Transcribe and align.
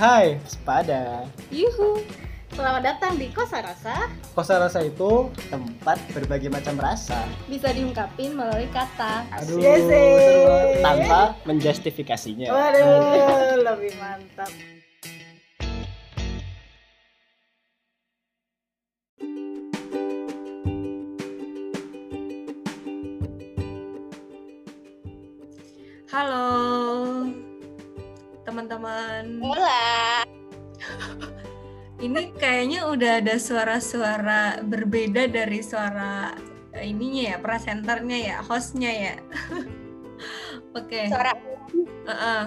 Hai, 0.00 0.40
sepada. 0.48 1.28
Yuhu. 1.52 2.00
Selamat 2.56 2.88
datang 2.88 3.20
di 3.20 3.28
Kosa 3.36 3.60
Rasa. 3.60 4.08
Kosa 4.32 4.56
rasa 4.56 4.80
itu 4.80 5.28
tempat 5.52 6.00
berbagai 6.16 6.48
macam 6.48 6.80
rasa. 6.80 7.28
Bisa 7.44 7.68
diungkapin 7.68 8.32
melalui 8.32 8.64
kata. 8.72 9.28
Aduh, 9.28 9.60
Yes, 9.60 9.84
tanpa 10.80 11.36
menjustifikasinya. 11.44 12.48
Waduh, 12.48 13.60
lebih 13.60 13.92
mantap. 14.00 14.48
Ini 32.00 32.32
kayaknya 32.32 32.88
udah 32.88 33.20
ada 33.20 33.36
suara-suara 33.36 34.64
berbeda 34.64 35.28
dari 35.28 35.60
suara 35.60 36.32
eh, 36.72 36.88
ininya 36.88 37.36
ya, 37.36 37.38
presenternya 37.44 38.18
ya, 38.24 38.36
hostnya 38.40 38.88
ya. 38.88 39.14
Oke. 40.80 41.12
Suara 41.12 41.36
Heeh. 42.08 42.44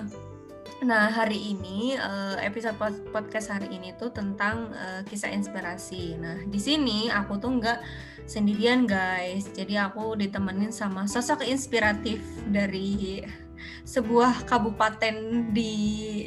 Nah, 0.90 1.06
hari 1.14 1.54
ini 1.54 1.94
eh, 1.94 2.36
episode 2.42 2.82
pod- 2.82 3.06
podcast 3.14 3.54
hari 3.54 3.70
ini 3.70 3.94
tuh 3.94 4.10
tentang 4.10 4.74
eh, 4.74 5.06
kisah 5.06 5.30
inspirasi. 5.30 6.18
Nah, 6.18 6.42
di 6.50 6.58
sini 6.58 7.14
aku 7.14 7.38
tuh 7.38 7.54
nggak 7.54 7.80
sendirian, 8.26 8.90
guys. 8.90 9.54
Jadi 9.54 9.78
aku 9.78 10.18
ditemenin 10.18 10.74
sama 10.74 11.06
sosok 11.06 11.46
inspiratif 11.46 12.26
dari 12.50 13.22
sebuah 13.86 14.50
kabupaten 14.50 15.46
di 15.54 15.72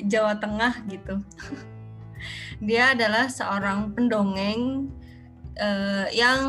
Jawa 0.07 0.39
Tengah 0.39 0.87
gitu. 0.87 1.19
Dia 2.59 2.97
adalah 2.97 3.29
seorang 3.29 3.93
pendongeng 3.93 4.91
eh, 5.57 6.07
yang 6.15 6.41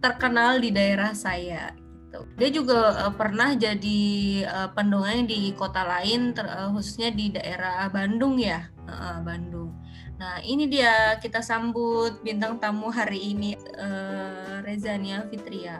terkenal 0.00 0.60
di 0.60 0.70
daerah 0.72 1.12
saya 1.12 1.72
gitu. 2.08 2.20
Dia 2.40 2.48
juga 2.50 2.78
eh, 3.06 3.12
pernah 3.14 3.54
jadi 3.54 4.02
eh, 4.44 4.68
pendongeng 4.72 5.28
di 5.28 5.52
kota 5.52 5.84
lain, 5.84 6.32
ter- 6.32 6.48
eh, 6.48 6.68
khususnya 6.72 7.12
di 7.12 7.30
daerah 7.30 7.86
Bandung 7.92 8.40
ya, 8.40 8.64
Heeh, 8.88 9.16
Bandung. 9.22 9.76
Nah 10.18 10.42
ini 10.42 10.66
dia 10.66 11.14
kita 11.22 11.38
sambut 11.44 12.18
bintang 12.26 12.58
tamu 12.58 12.90
hari 12.90 13.36
ini 13.36 13.54
eh, 13.54 14.64
Rezania 14.64 15.22
Fitria. 15.30 15.78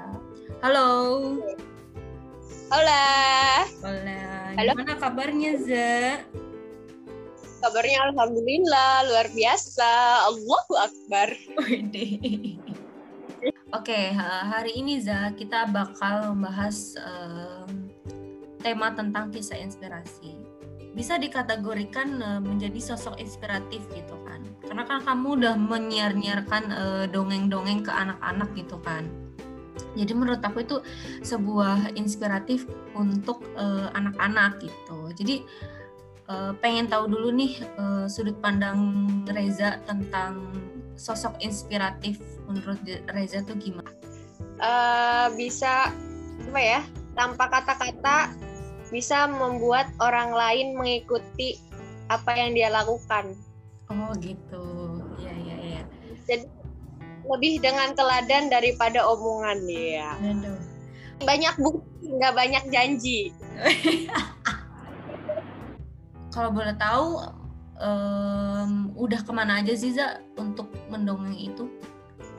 Halo. 0.62 0.90
Hola. 2.68 3.64
Halo. 4.54 4.72
Gimana 4.76 4.94
kabarnya 5.00 5.52
Za? 5.56 6.20
Kabarnya 7.58 8.14
alhamdulillah 8.14 9.10
luar 9.10 9.26
biasa. 9.34 9.90
Allahu 10.30 10.72
akbar. 10.78 11.28
Oke, 13.74 14.00
ha- 14.14 14.46
hari 14.46 14.78
ini 14.78 15.02
Za 15.02 15.34
kita 15.34 15.66
bakal 15.66 16.32
membahas 16.32 16.94
em, 17.02 17.90
tema 18.62 18.94
tentang 18.94 19.34
kisah 19.34 19.58
inspirasi. 19.58 20.38
Bisa 20.94 21.18
dikategorikan 21.18 22.22
eh, 22.22 22.40
menjadi 22.40 22.78
sosok 22.78 23.18
inspiratif 23.18 23.82
gitu 23.90 24.14
kan. 24.22 24.38
Karena 24.62 24.86
kan 24.86 25.02
kamu 25.02 25.42
udah 25.42 25.54
menyiar-nyiarkan 25.58 26.64
eh, 26.70 27.04
dongeng-dongeng 27.10 27.82
ke 27.82 27.90
anak-anak 27.90 28.54
gitu 28.54 28.78
kan. 28.86 29.02
Jadi 29.98 30.14
menurut 30.14 30.42
aku 30.46 30.62
itu 30.62 30.78
sebuah 31.26 31.98
inspiratif 31.98 32.70
untuk 32.94 33.42
anak-anak 33.94 34.62
gitu. 34.62 35.10
Jadi 35.14 35.42
eh, 36.28 36.52
pengen 36.60 36.86
tahu 36.86 37.08
dulu 37.08 37.32
nih 37.34 37.52
eh, 37.64 38.06
sudut 38.06 38.36
pandang 38.38 39.08
Reza 39.28 39.80
tentang 39.88 40.52
sosok 40.98 41.38
inspiratif 41.40 42.20
menurut 42.46 42.78
Reza 43.12 43.40
tuh 43.44 43.56
gimana? 43.56 43.90
Eh, 44.58 45.26
bisa 45.34 45.92
apa 46.48 46.60
ya? 46.60 46.80
Tanpa 47.18 47.50
kata-kata 47.50 48.32
bisa 48.88 49.28
membuat 49.28 49.90
orang 50.00 50.32
lain 50.32 50.76
mengikuti 50.78 51.60
apa 52.08 52.32
yang 52.32 52.56
dia 52.56 52.72
lakukan. 52.72 53.36
Oh 53.88 54.12
gitu, 54.20 54.64
iya 55.20 55.32
iya 55.32 55.56
iya. 55.60 55.82
Jadi 56.28 56.46
lebih 57.28 57.60
dengan 57.60 57.92
teladan 57.92 58.48
daripada 58.48 59.04
omongan 59.04 59.58
ya. 59.68 60.12
Aduh. 60.16 60.60
Banyak 61.24 61.54
bukti, 61.60 62.08
nggak 62.08 62.34
banyak 62.36 62.64
janji. 62.72 63.32
Kalau 66.38 66.54
boleh 66.54 66.70
tahu, 66.78 67.18
em, 67.82 68.94
udah 68.94 69.26
ke 69.26 69.32
mana 69.34 69.58
aja 69.58 69.74
sih 69.74 69.90
Za 69.90 70.22
untuk 70.38 70.70
mendongeng 70.86 71.34
itu? 71.34 71.66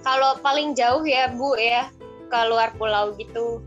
Kalau 0.08 0.40
paling 0.40 0.72
jauh 0.72 1.04
ya 1.04 1.28
Bu 1.36 1.60
ya, 1.60 1.92
ke 2.32 2.40
luar 2.48 2.72
pulau 2.80 3.12
gitu, 3.20 3.60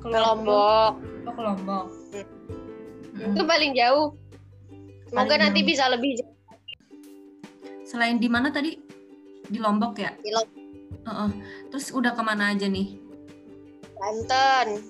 ke 0.00 0.08
Lombok. 0.08 0.96
Oh, 1.28 1.32
ke 1.36 1.42
Lombok. 1.44 1.86
Mm. 3.12 3.36
Itu 3.36 3.44
paling 3.44 3.76
jauh. 3.76 4.16
Semoga 5.12 5.36
Paling 5.36 5.42
nanti 5.44 5.60
jauh. 5.60 5.68
bisa 5.68 5.84
lebih 5.92 6.10
jauh 6.16 6.34
Selain 7.84 8.16
di 8.16 8.32
mana 8.32 8.48
tadi? 8.48 8.72
Di 9.52 9.60
Lombok 9.60 10.00
ya? 10.00 10.16
di 10.24 10.32
Lombok. 10.32 10.56
Heeh. 11.12 11.30
Terus 11.68 11.92
udah 11.92 12.16
ke 12.16 12.22
mana 12.24 12.56
aja 12.56 12.64
nih? 12.72 12.96
Banten, 14.00 14.80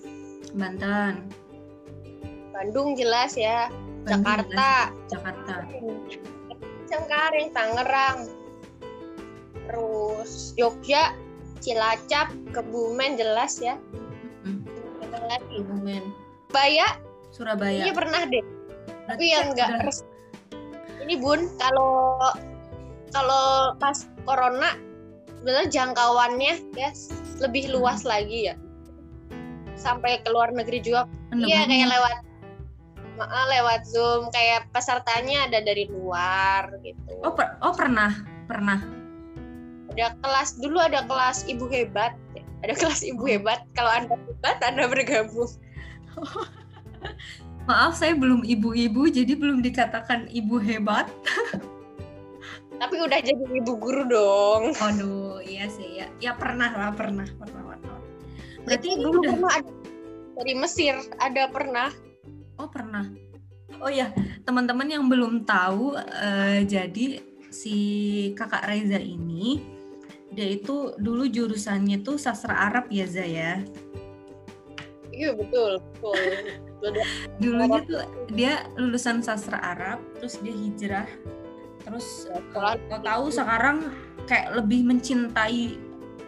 Banten, 0.54 1.14
Bandung 2.54 2.94
jelas 2.94 3.34
ya, 3.34 3.70
Bandung, 4.06 4.22
Jakarta, 4.22 4.70
Jakarta. 5.10 5.54
Cengkareng, 6.86 7.50
Tangerang, 7.50 8.18
terus 9.66 10.54
Jogja, 10.54 11.10
Cilacap, 11.58 12.30
Kebumen 12.54 13.18
jelas 13.18 13.58
ya. 13.58 13.74
Mm. 14.46 14.62
Mana 15.02 15.26
lagi? 15.26 15.58
Kebumen, 15.58 16.02
Surabaya, 16.54 16.88
Surabaya. 17.34 17.82
iya 17.82 17.92
pernah 17.92 18.22
deh. 18.30 18.44
Berarti 18.86 19.10
Tapi 19.10 19.24
yang 19.26 19.46
enggak 19.50 19.70
Ini 21.06 21.14
Bun, 21.22 21.50
kalau 21.58 22.18
kalau 23.10 23.74
pas 23.78 24.06
corona 24.26 24.74
sebenarnya 25.38 25.70
jangkauannya 25.70 26.54
ya 26.78 26.90
lebih 27.42 27.74
luas 27.74 28.06
lagi 28.06 28.50
ya. 28.50 28.54
Sampai 29.74 30.22
ke 30.22 30.30
luar 30.30 30.54
negeri 30.54 30.82
juga 30.82 31.10
Iya 31.36 31.66
kayak 31.68 31.90
lewat 31.90 32.25
lewat 33.24 33.88
Zoom 33.88 34.28
kayak 34.30 34.68
pesertanya 34.70 35.48
ada 35.48 35.64
dari 35.64 35.88
luar 35.88 36.68
gitu. 36.84 37.16
Oh, 37.24 37.32
per- 37.32 37.56
oh 37.64 37.72
pernah, 37.72 38.12
pernah. 38.44 38.84
Ada 39.96 40.12
kelas 40.20 40.60
dulu 40.60 40.76
ada 40.76 41.02
kelas 41.08 41.48
ibu 41.48 41.64
hebat. 41.72 42.12
Ada 42.60 42.76
kelas 42.76 43.00
ibu 43.00 43.24
hebat. 43.24 43.64
Kalau 43.72 43.88
Anda 43.88 44.16
hebat 44.16 44.60
Anda 44.60 44.84
bergabung. 44.88 45.48
Maaf, 47.66 47.98
saya 47.98 48.14
belum 48.14 48.46
ibu-ibu, 48.46 49.10
jadi 49.10 49.34
belum 49.34 49.58
dikatakan 49.58 50.30
ibu 50.30 50.62
hebat. 50.62 51.10
Tapi 52.80 52.96
udah 53.00 53.18
jadi 53.24 53.42
ibu 53.42 53.72
guru 53.74 54.06
dong. 54.06 54.62
Aduh, 54.78 55.42
iya 55.42 55.66
sih 55.66 55.98
ya. 55.98 56.06
Ya 56.22 56.36
pernah 56.36 56.70
lah, 56.70 56.90
pernah, 56.94 57.26
pernah, 57.26 57.62
pernah. 57.74 57.98
Berarti 58.62 58.88
dulu 59.00 59.18
udah. 59.18 59.30
pernah 59.34 59.50
ada 59.58 59.70
dari 60.36 60.54
Mesir 60.54 60.94
ada 61.18 61.42
pernah. 61.50 61.90
Oh 62.56 62.68
pernah. 62.68 63.06
Oh 63.82 63.92
ya, 63.92 64.08
teman-teman 64.46 64.88
yang 64.88 65.04
belum 65.04 65.44
tahu, 65.44 65.98
eh, 66.00 66.64
jadi 66.64 67.20
si 67.52 67.76
kakak 68.32 68.68
Reza 68.68 69.00
ini 69.00 69.60
dia 70.36 70.52
itu 70.52 70.92
dulu 71.00 71.24
jurusannya 71.24 72.04
tuh 72.04 72.20
sastra 72.20 72.68
Arab 72.68 72.92
ya 72.92 73.08
Za 73.08 73.24
ya. 73.24 73.62
Iya 75.16 75.32
betul. 75.32 75.80
betul. 75.96 76.92
Dulunya 77.40 77.80
tuh 77.88 78.00
dia 78.36 78.68
lulusan 78.76 79.24
sastra 79.24 79.56
Arab, 79.56 80.04
terus 80.20 80.36
dia 80.44 80.52
hijrah, 80.52 81.08
terus 81.88 82.28
eh, 82.28 82.36
Sekolah. 82.36 82.76
Lo 82.92 82.98
tahu 83.00 83.24
sekarang 83.32 83.76
kayak 84.28 84.60
lebih 84.60 84.84
mencintai 84.84 85.80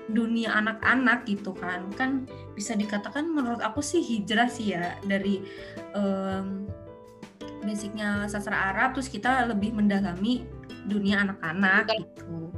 dunia 0.08 0.52
anak-anak 0.56 1.28
gitu 1.28 1.52
kan. 1.56 1.88
Kan 1.94 2.24
bisa 2.56 2.74
dikatakan 2.74 3.28
menurut 3.28 3.60
aku 3.60 3.84
sih 3.84 4.00
hijrah 4.00 4.48
sih 4.48 4.74
ya 4.74 4.96
dari 5.04 5.44
em, 5.94 6.68
basicnya 7.62 8.24
sastra 8.26 8.72
Arab 8.72 8.96
terus 8.96 9.12
kita 9.12 9.44
lebih 9.48 9.76
mendalami 9.76 10.44
dunia 10.88 11.22
anak-anak 11.24 11.92
gitu. 11.92 12.50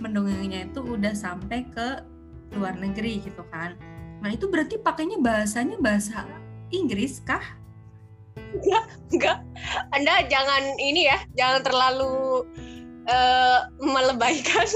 Mendongengnya 0.00 0.68
itu 0.68 0.80
udah 0.80 1.12
sampai 1.12 1.64
ke 1.68 2.04
luar 2.56 2.76
negeri 2.76 3.22
gitu 3.22 3.44
kan. 3.52 3.76
Nah 4.20 4.32
itu 4.32 4.48
berarti 4.48 4.76
pakainya 4.76 5.16
bahasanya 5.20 5.80
bahasa 5.80 6.26
Inggris 6.70 7.22
kah? 7.24 7.42
Enggak. 9.10 9.42
Anda 9.94 10.26
jangan 10.26 10.62
ini 10.78 11.06
ya, 11.06 11.18
jangan 11.38 11.60
terlalu 11.66 12.46
eh, 13.06 13.60
melebaikan. 13.80 14.68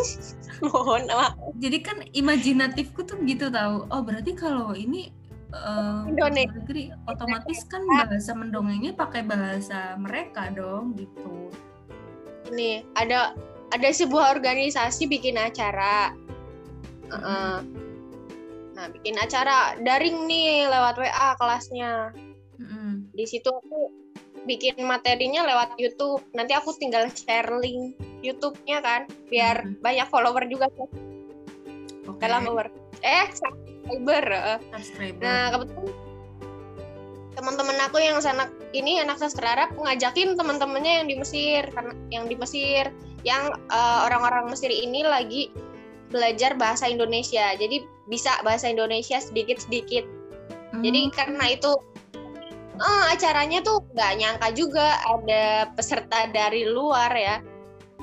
Mohon 0.64 1.02
maaf. 1.12 1.34
jadi 1.60 1.78
kan 1.84 1.98
imajinatifku 2.14 3.04
tuh 3.04 3.20
gitu 3.28 3.52
tahu 3.52 3.84
oh 3.88 4.00
berarti 4.00 4.32
kalau 4.32 4.72
ini 4.72 5.12
Indonesia. 5.54 6.50
luar 6.50 6.58
negeri 6.58 6.84
otomatis 7.06 7.58
kan 7.70 7.82
bahasa 7.86 8.34
mendongengnya 8.34 8.92
pakai 8.96 9.22
bahasa 9.22 9.94
mereka 10.00 10.50
dong 10.50 10.98
gitu 10.98 11.52
Ini 12.50 12.84
ada 12.98 13.32
ada 13.72 13.88
sebuah 13.88 14.36
organisasi 14.36 15.08
bikin 15.08 15.40
acara. 15.40 16.12
Heeh. 17.08 17.56
Nah, 18.74 18.86
bikin 18.92 19.16
acara 19.16 19.78
daring 19.80 20.28
nih 20.28 20.68
lewat 20.68 21.00
WA 21.00 21.28
kelasnya. 21.40 22.12
Mm-mm. 22.60 23.08
Di 23.16 23.24
situ 23.24 23.48
aku 23.48 24.03
bikin 24.44 24.76
materinya 24.84 25.44
lewat 25.44 25.76
YouTube. 25.80 26.22
Nanti 26.36 26.52
aku 26.56 26.76
tinggal 26.76 27.08
share 27.12 27.48
link 27.60 27.96
YouTube-nya 28.24 28.80
kan, 28.80 29.02
biar 29.28 29.64
Mhm. 29.64 29.82
banyak 29.84 30.06
follower 30.08 30.44
juga 30.48 30.68
kan. 30.72 30.88
oke 32.04 32.20
Dalam 32.20 32.44
follower. 32.44 32.68
Eh, 33.04 33.26
subscriber. 33.32 34.24
subscriber 34.72 35.24
Nah, 35.24 35.44
kebetulan 35.52 35.92
teman-teman 37.34 37.76
aku 37.82 37.98
yang 37.98 38.16
sana 38.22 38.46
ini 38.72 39.02
anak 39.02 39.18
sastra 39.18 39.58
Arab 39.58 39.74
ngajakin 39.76 40.38
teman-temannya 40.38 41.02
yang 41.02 41.06
di 41.10 41.16
Mesir 41.18 41.66
karena 41.74 41.92
yang 42.08 42.24
di 42.30 42.38
Mesir 42.38 42.88
yang 43.26 43.52
eh, 43.52 43.98
orang-orang 44.06 44.48
Mesir 44.48 44.70
ini 44.70 45.02
lagi 45.02 45.50
belajar 46.14 46.54
bahasa 46.54 46.86
Indonesia. 46.86 47.52
Jadi 47.58 47.82
bisa 48.06 48.30
bahasa 48.46 48.70
Indonesia 48.70 49.18
sedikit-sedikit. 49.18 50.06
Jadi 50.78 51.00
Hmm, 51.08 51.14
karena 51.14 51.44
itu 51.50 51.70
eh, 52.78 53.04
acaranya 53.14 53.62
tuh 53.62 53.82
nggak 53.94 54.12
nyangka 54.18 54.48
juga 54.54 54.86
ada 55.06 55.70
peserta 55.74 56.30
dari 56.30 56.66
luar 56.66 57.10
ya. 57.14 57.36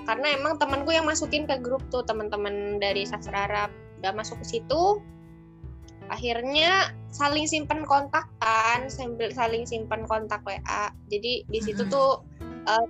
Karena 0.07 0.33
emang 0.33 0.57
temanku 0.57 0.89
yang 0.89 1.05
masukin 1.05 1.45
ke 1.45 1.61
grup 1.61 1.83
tuh 1.93 2.01
teman-teman 2.07 2.81
dari 2.81 3.05
sastra 3.05 3.45
Arab 3.45 3.69
udah 4.01 4.11
masuk 4.17 4.41
ke 4.41 4.57
situ. 4.57 4.99
Akhirnya 6.09 6.91
saling 7.13 7.47
simpen 7.47 7.87
kontak 7.87 8.27
kan, 8.41 8.89
sambil 8.91 9.31
saling 9.31 9.63
simpen 9.63 10.03
kontak 10.09 10.41
WA. 10.43 10.91
Jadi 11.07 11.45
di 11.45 11.59
situ 11.61 11.85
tuh 11.87 12.25
eh, 12.67 12.87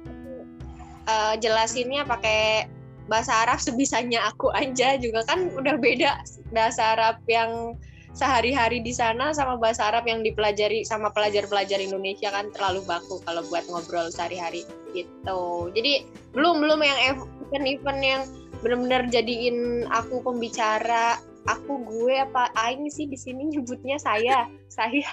eh, 1.10 1.34
jelasinnya 1.42 2.07
pakai 2.07 2.66
bahasa 3.12 3.44
Arab 3.44 3.60
sebisanya 3.60 4.24
aku 4.31 4.54
aja 4.56 4.95
juga 4.95 5.27
kan 5.27 5.51
udah 5.51 5.75
beda 5.75 6.24
bahasa 6.56 6.95
Arab 6.95 7.19
yang 7.27 7.75
sehari-hari 8.12 8.84
di 8.84 8.92
sana 8.92 9.31
sama 9.31 9.56
bahasa 9.56 9.88
Arab 9.88 10.04
yang 10.04 10.19
dipelajari 10.19 10.84
sama 10.84 11.10
pelajar-pelajar 11.16 11.80
Indonesia 11.80 12.28
kan 12.28 12.52
terlalu 12.52 12.84
baku 12.84 13.24
kalau 13.24 13.42
buat 13.48 13.63
ngobrol 13.72 14.12
sehari-hari 14.12 14.68
gitu. 14.92 15.72
Jadi 15.72 16.04
belum 16.36 16.60
belum 16.60 16.80
yang 16.84 17.00
ev- 17.16 17.31
event-event 17.48 18.02
yang 18.04 18.22
benar-benar 18.60 19.08
jadiin 19.08 19.88
aku 19.90 20.19
pembicara, 20.22 21.18
aku 21.48 21.81
gue 21.88 22.19
apa 22.19 22.52
aing 22.68 22.92
sih 22.92 23.08
di 23.08 23.18
sini 23.18 23.50
nyebutnya 23.50 23.98
saya, 23.98 24.46
saya. 24.68 25.08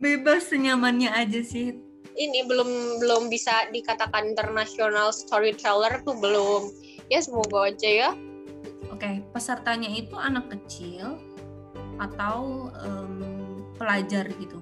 bebas 0.00 0.48
senyamannya 0.48 1.12
aja 1.12 1.44
sih 1.44 1.76
Ini 2.10 2.48
belum 2.48 3.00
belum 3.04 3.22
bisa 3.28 3.68
dikatakan 3.70 4.32
international 4.32 5.12
storyteller 5.14 6.00
tuh 6.02 6.16
belum. 6.18 6.72
Ya 7.12 7.20
semoga 7.20 7.68
aja 7.68 7.88
ya. 7.88 8.10
oke 8.90 9.24
pesertanya 9.32 9.88
itu 9.92 10.12
anak 10.18 10.52
kecil 10.52 11.16
atau 12.00 12.68
em, 12.80 13.60
pelajar 13.76 14.26
gitu? 14.40 14.58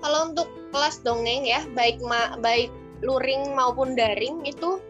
Kalau 0.00 0.32
untuk 0.32 0.48
kelas 0.72 1.02
dongeng 1.04 1.44
ya, 1.44 1.66
baik 1.76 2.00
ma- 2.06 2.38
baik 2.40 2.72
luring 3.04 3.52
maupun 3.52 3.98
daring 3.98 4.46
itu 4.46 4.80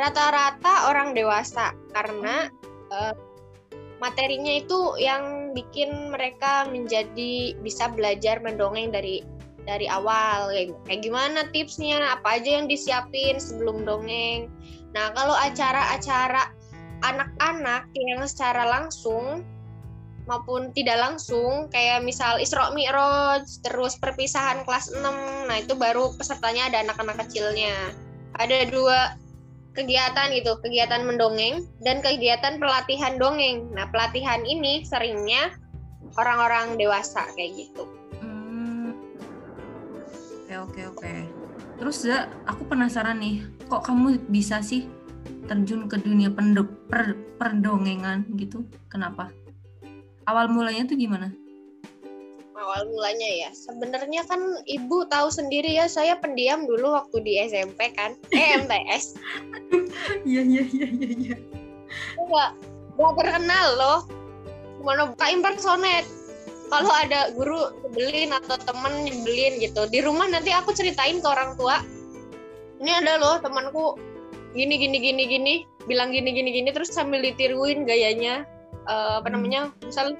rata-rata 0.00 0.90
orang 0.90 1.14
dewasa. 1.14 1.76
Karena 1.94 2.50
eh, 2.90 3.14
materinya 4.02 4.58
itu 4.58 4.98
yang 4.98 5.52
bikin 5.54 6.14
mereka 6.14 6.66
menjadi 6.70 7.54
bisa 7.62 7.90
belajar 7.92 8.42
mendongeng 8.42 8.90
dari 8.90 9.22
dari 9.68 9.84
awal. 9.86 10.48
Kayak, 10.50 10.74
kayak 10.88 11.00
gimana 11.04 11.40
tipsnya 11.52 12.00
apa 12.16 12.40
aja 12.40 12.62
yang 12.62 12.66
disiapin 12.66 13.36
sebelum 13.36 13.84
dongeng. 13.84 14.48
Nah 14.96 15.12
kalau 15.12 15.36
acara-acara 15.36 16.50
anak-anak 17.04 17.86
yang 17.94 18.24
secara 18.26 18.66
langsung 18.66 19.46
maupun 20.28 20.70
tidak 20.76 21.00
langsung 21.00 21.72
kayak 21.72 22.04
misal 22.04 22.36
Isra 22.36 22.68
Mi'raj 22.76 23.48
terus 23.64 23.96
perpisahan 23.96 24.62
kelas 24.68 24.92
6 24.92 25.00
nah 25.48 25.56
itu 25.56 25.72
baru 25.72 26.12
pesertanya 26.20 26.68
ada 26.68 26.84
anak-anak 26.84 27.24
kecilnya. 27.26 27.72
Ada 28.36 28.68
dua 28.68 29.16
kegiatan 29.72 30.28
gitu 30.36 30.60
kegiatan 30.60 31.08
mendongeng 31.08 31.64
dan 31.80 32.04
kegiatan 32.04 32.60
pelatihan 32.60 33.16
dongeng. 33.16 33.72
Nah 33.72 33.88
pelatihan 33.88 34.44
ini 34.44 34.84
seringnya 34.84 35.56
orang-orang 36.20 36.76
dewasa 36.76 37.24
kayak 37.32 37.64
gitu. 37.64 37.88
Hmm, 38.20 38.92
oke 40.44 40.54
oke 40.68 40.80
oke. 40.92 41.12
Terus 41.78 41.96
Za, 42.04 42.28
aku 42.44 42.68
penasaran 42.68 43.22
nih 43.22 43.48
kok 43.70 43.86
kamu 43.86 44.28
bisa 44.28 44.60
sih 44.60 44.84
terjun 45.48 45.88
ke 45.88 45.96
dunia 45.96 46.28
pendo- 46.28 46.68
per- 46.90 47.16
perdongengan 47.40 48.28
gitu? 48.36 48.66
Kenapa 48.90 49.32
awal 50.28 50.46
mulanya 50.52 50.84
tuh 50.84 51.00
gimana? 51.00 51.32
Awal 52.52 52.84
mulanya 52.92 53.48
ya. 53.48 53.50
Sebenarnya 53.56 54.28
kan 54.28 54.60
ibu 54.68 55.08
tahu 55.08 55.32
sendiri 55.32 55.72
ya 55.80 55.88
saya 55.88 56.20
pendiam 56.20 56.68
dulu 56.68 56.92
waktu 56.92 57.24
di 57.24 57.40
SMP 57.48 57.96
kan. 57.96 58.12
Eh 58.36 58.54
MTS 58.60 59.16
iya 60.28 60.42
iya 60.44 60.62
iya 60.68 60.88
iya 60.92 61.10
iya. 61.16 61.36
Nggak 62.20 62.50
nggak 62.98 63.12
terkenal 63.16 63.66
loh. 63.78 64.00
Mana 64.84 65.10
buka 65.10 65.26
impersonet 65.32 66.06
kalau 66.68 66.92
ada 66.92 67.32
guru 67.32 67.72
nyebelin 67.82 68.30
atau 68.44 68.60
temen 68.60 69.08
nyebelin 69.08 69.56
gitu 69.58 69.88
di 69.88 70.04
rumah 70.04 70.28
nanti 70.28 70.52
aku 70.52 70.76
ceritain 70.76 71.18
ke 71.18 71.28
orang 71.28 71.56
tua. 71.56 71.80
Ini 72.78 73.02
ada 73.04 73.18
loh 73.18 73.40
temanku. 73.40 73.96
Gini 74.52 74.76
gini 74.76 74.98
gini 75.00 75.22
gini. 75.24 75.54
Bilang 75.88 76.12
gini 76.12 76.30
gini 76.36 76.52
gini 76.52 76.68
terus 76.70 76.92
sambil 76.92 77.24
ditiruin 77.24 77.88
gayanya 77.88 78.44
Eh, 78.88 79.12
apa 79.20 79.28
Hmm. 79.28 79.34
namanya 79.36 79.60
misal 79.84 80.16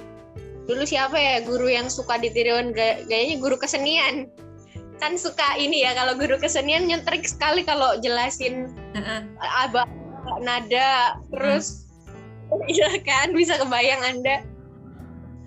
dulu 0.69 0.85
siapa 0.85 1.17
ya 1.17 1.41
guru 1.41 1.73
yang 1.73 1.89
suka 1.89 2.21
ditiruin 2.21 2.77
ga- 2.77 3.00
gayanya 3.09 3.41
guru 3.41 3.56
kesenian. 3.56 4.29
Kan 5.00 5.17
suka 5.17 5.56
ini 5.56 5.87
ya 5.89 5.97
kalau 5.97 6.12
guru 6.21 6.37
kesenian 6.37 6.85
nyentrik 6.85 7.25
sekali 7.25 7.65
kalau 7.65 7.97
jelasin 8.05 8.69
abah 9.41 9.89
nada 10.45 11.17
terus 11.33 11.89
iya 12.73 13.00
kan 13.00 13.33
bisa 13.33 13.56
kebayang 13.56 14.05
anda. 14.05 14.45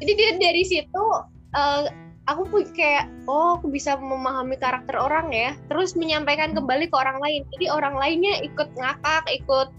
Jadi 0.01 0.11
dia 0.17 0.31
dari 0.41 0.63
situ 0.65 1.05
eh, 1.53 1.93
aku 2.25 2.41
pun 2.49 2.65
kayak 2.73 3.05
oh 3.29 3.61
aku 3.61 3.69
bisa 3.69 4.01
memahami 4.01 4.57
karakter 4.57 4.97
orang 4.97 5.29
ya. 5.29 5.53
Terus 5.69 5.93
menyampaikan 5.93 6.57
kembali 6.57 6.89
ke 6.89 6.95
orang 6.97 7.21
lain. 7.21 7.45
Jadi 7.53 7.69
orang 7.69 7.93
lainnya 8.01 8.41
ikut 8.41 8.73
ngakak 8.73 9.29
ikut 9.29 9.69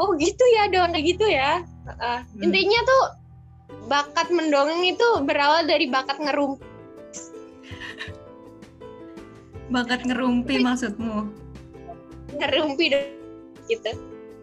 oh 0.00 0.10
gitu 0.18 0.44
ya 0.56 0.70
kayak 0.70 1.04
gitu 1.04 1.26
ya. 1.28 1.62
Heeh. 1.84 2.18
Hmm. 2.24 2.42
intinya 2.42 2.80
tuh 2.82 3.02
bakat 3.92 4.32
mendongeng 4.32 4.80
itu 4.88 5.08
berawal 5.28 5.68
dari 5.68 5.84
bakat 5.92 6.16
ngerum 6.16 6.56
bakat 9.72 10.04
ngerumpi 10.04 10.60
maksudmu? 10.60 11.30
Ngerumpi 12.36 12.84
dong 12.92 13.08
gitu. 13.70 13.90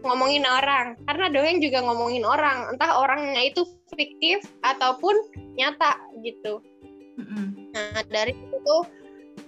Ngomongin 0.02 0.44
orang. 0.44 0.98
Karena 1.06 1.30
dongeng 1.30 1.62
juga 1.62 1.86
ngomongin 1.86 2.26
orang. 2.26 2.74
Entah 2.74 2.98
orangnya 2.98 3.42
itu 3.46 3.62
fiktif 3.94 4.42
ataupun 4.66 5.14
nyata 5.60 6.00
gitu. 6.26 6.64
Mm-mm. 7.12 7.76
nah 7.76 8.02
dari 8.08 8.34
itu 8.34 8.78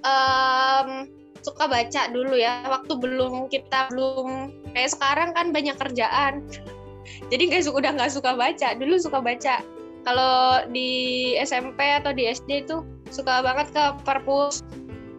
em, 0.03 1.07
suka 1.43 1.67
baca 1.67 2.07
dulu 2.09 2.39
ya 2.39 2.63
waktu 2.71 2.95
belum 2.95 3.51
kita 3.51 3.91
belum 3.91 4.49
kayak 4.71 4.91
sekarang 4.95 5.29
kan 5.35 5.51
banyak 5.51 5.75
kerjaan. 5.75 6.47
Jadi 7.27 7.51
nggak 7.51 7.67
suka 7.67 7.77
udah 7.83 7.91
nggak 7.99 8.13
suka 8.15 8.31
baca 8.33 8.67
dulu 8.79 8.95
suka 8.95 9.19
baca. 9.19 9.59
Kalau 10.03 10.67
di 10.71 10.91
SMP 11.39 11.79
atau 11.83 12.15
di 12.15 12.27
SD 12.31 12.67
itu 12.67 12.83
suka 13.11 13.43
banget 13.43 13.75
ke 13.75 13.83
perpus. 14.07 14.63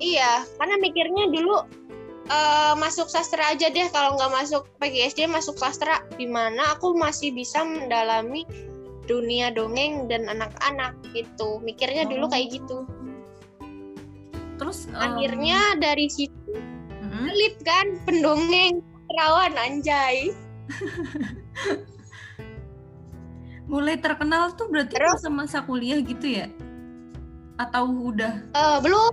Iya 0.01 0.49
karena 0.57 0.81
mikirnya 0.81 1.29
dulu 1.29 1.69
eh, 2.33 2.75
masuk 2.81 3.07
sastra 3.13 3.53
aja 3.53 3.69
deh 3.69 3.89
kalau 3.93 4.17
nggak 4.17 4.33
masuk 4.33 4.65
PGSD 4.81 5.29
masuk 5.29 5.61
sastra. 5.61 6.01
Di 6.17 6.25
mana 6.25 6.73
aku 6.73 6.97
masih 6.97 7.37
bisa 7.37 7.61
mendalami 7.65 8.49
dunia 9.05 9.53
dongeng 9.53 10.09
dan 10.09 10.25
anak-anak 10.25 10.97
gitu. 11.13 11.61
Mikirnya 11.61 12.09
dulu 12.09 12.33
kayak 12.33 12.57
gitu 12.57 12.89
terus 14.57 14.87
akhirnya 14.95 15.79
dari 15.79 16.07
situ 16.07 16.55
pelit 17.15 17.57
kan 17.63 17.87
pendongeng 18.07 18.83
perawan 19.11 19.55
anjay. 19.59 20.31
Mulai 23.71 23.97
terkenal 23.97 24.53
tuh 24.55 24.69
berarti 24.69 24.93
Terus? 24.93 25.25
masa-masa 25.25 25.65
kuliah 25.65 25.97
gitu 26.05 26.27
ya? 26.43 26.47
Atau 27.57 28.13
udah? 28.13 28.45
Eh, 28.53 28.79
belum. 28.85 29.13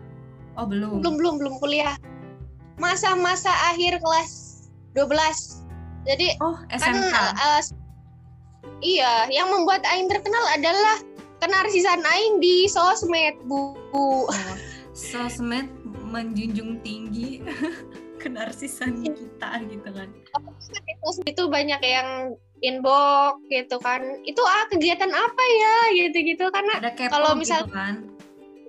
Oh 0.60 0.66
belum. 0.68 1.00
Belum 1.00 1.16
belum 1.16 1.34
belum 1.40 1.54
kuliah. 1.64 1.96
Masa-masa 2.76 3.54
akhir 3.72 4.02
kelas 4.04 4.52
12 4.98 5.62
jadi 6.02 6.34
oh 6.42 6.58
kan 6.66 6.82
SMK 6.82 7.14
eh, 7.14 7.62
iya 8.82 9.30
yang 9.30 9.54
membuat 9.54 9.86
Aing 9.86 10.10
terkenal 10.10 10.42
adalah 10.50 10.98
kenarsisan 11.42 12.02
aing 12.06 12.38
di 12.42 12.70
sosmed 12.70 13.38
bu. 13.46 13.78
Oh, 13.94 14.26
sosmed 14.92 15.68
menjunjung 16.06 16.80
tinggi 16.82 17.40
kenarsisan 18.22 19.02
kita 19.02 19.50
gitu 19.66 19.90
kan. 19.90 20.10
Sosmed 21.02 21.26
itu 21.28 21.44
banyak 21.48 21.82
yang 21.82 22.10
inbox 22.62 23.42
gitu 23.50 23.82
kan 23.82 24.06
itu 24.22 24.38
ah 24.38 24.70
kegiatan 24.70 25.10
apa 25.10 25.44
ya 25.58 25.76
gitu 25.98 26.18
gitu 26.22 26.46
karena 26.54 26.78
Ada 26.78 26.92
kepo 26.94 27.10
Kalau 27.10 27.34
misal- 27.34 27.66
gitu 27.66 27.74
kan. 27.74 27.96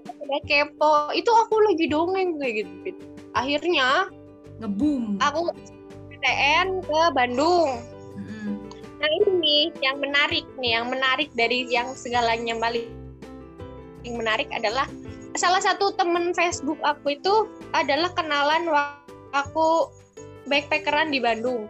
udah 0.02 0.40
kepo 0.42 0.92
itu 1.12 1.28
aku 1.28 1.54
lagi 1.62 1.86
dongeng 1.86 2.40
kayak 2.40 2.64
gitu, 2.64 2.72
gitu. 2.88 3.02
akhirnya 3.32 4.08
Ngeboom. 4.58 5.20
aku 5.20 5.52
PTN 6.08 6.80
ke 6.80 7.00
Bandung. 7.12 7.70
Nah 8.96 9.10
ini 9.18 9.74
yang 9.82 9.98
menarik 9.98 10.46
nih, 10.56 10.78
yang 10.78 10.86
menarik 10.86 11.26
dari 11.34 11.66
yang 11.66 11.90
segalanya 11.92 12.54
paling 12.56 12.86
yang 14.06 14.14
menarik 14.16 14.46
adalah 14.48 14.86
salah 15.34 15.60
satu 15.64 15.96
temen 15.96 16.36
Facebook 16.36 16.78
aku 16.84 17.16
itu 17.16 17.48
adalah 17.72 18.12
kenalan 18.12 18.68
waktu 18.68 19.12
aku 19.32 19.88
backpackeran 20.46 21.12
di 21.12 21.20
Bandung. 21.20 21.68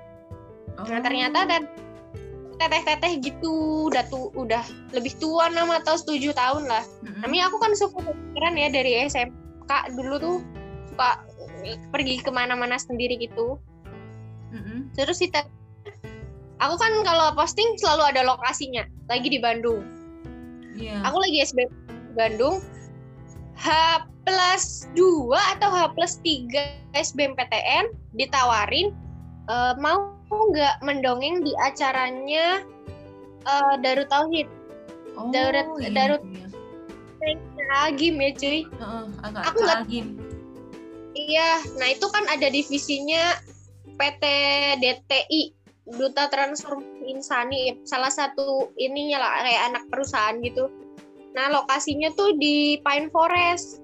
Nah 0.78 0.88
Oh. 0.88 1.02
ternyata 1.04 1.44
dan 1.46 1.68
teteh-teteh 2.56 3.18
gitu 3.22 3.86
udah 3.90 4.06
tuh 4.06 4.30
udah 4.38 4.62
lebih 4.94 5.14
tua 5.18 5.50
nama 5.50 5.82
atau 5.82 5.98
tujuh 5.98 6.34
tahun 6.34 6.66
lah. 6.70 6.82
Mm-mm. 7.02 7.22
Namanya 7.26 7.50
aku 7.50 7.56
kan 7.58 7.72
suka 7.74 7.98
backpackeran 8.02 8.54
ya 8.58 8.68
dari 8.70 8.92
SMK 9.06 9.72
dulu 9.98 10.14
tuh 10.18 10.36
suka 10.92 11.22
pergi 11.90 12.22
ke 12.22 12.30
mana-mana 12.30 12.78
sendiri 12.78 13.18
gitu. 13.18 13.58
Mm-mm. 14.54 14.90
Terus 14.94 15.22
si 15.22 15.28
aku 16.62 16.74
kan 16.78 16.92
kalau 17.02 17.34
posting 17.34 17.74
selalu 17.82 18.14
ada 18.14 18.22
lokasinya, 18.22 18.86
lagi 19.10 19.26
di 19.26 19.42
Bandung. 19.42 19.82
Iya. 20.78 21.02
Aku 21.10 21.18
lagi 21.18 21.42
di 21.42 21.66
Bandung. 22.14 22.62
H 23.62 23.68
plus 24.26 24.90
2 24.98 25.30
atau 25.56 25.70
H 25.70 25.94
plus 25.94 26.18
3 26.20 26.50
SBMPTN 26.98 27.94
ditawarin 28.12 28.90
eh, 29.46 29.74
mau 29.78 30.12
nggak 30.30 30.82
mendongeng 30.82 31.46
di 31.46 31.54
acaranya 31.62 32.66
eh, 33.46 33.74
Darut 33.80 34.10
Tauhid. 34.10 34.48
Oh, 35.14 35.28
Darurat- 35.28 35.68
iya, 35.78 35.90
darut- 35.92 36.26
iya. 36.26 36.46
Agim 37.86 38.18
ya 38.18 38.30
cuy. 38.34 38.66
Heeh, 38.66 39.04
agak 39.22 39.42
Aku 39.48 39.58
nggak-. 39.62 39.86
Iya, 41.12 41.60
nah 41.76 41.88
itu 41.88 42.06
kan 42.08 42.24
ada 42.26 42.48
divisinya 42.48 43.36
PT 44.00 44.24
DTI 44.80 45.52
Duta 45.92 46.32
Transformasi 46.32 47.04
Insani 47.04 47.76
salah 47.84 48.08
satu 48.08 48.72
ininya 48.74 49.20
lah 49.20 49.44
kayak 49.44 49.62
anak 49.72 49.84
perusahaan 49.92 50.40
gitu. 50.40 50.72
Nah 51.32 51.48
lokasinya 51.48 52.12
tuh 52.12 52.36
di 52.36 52.76
Pine 52.84 53.08
Forest, 53.08 53.80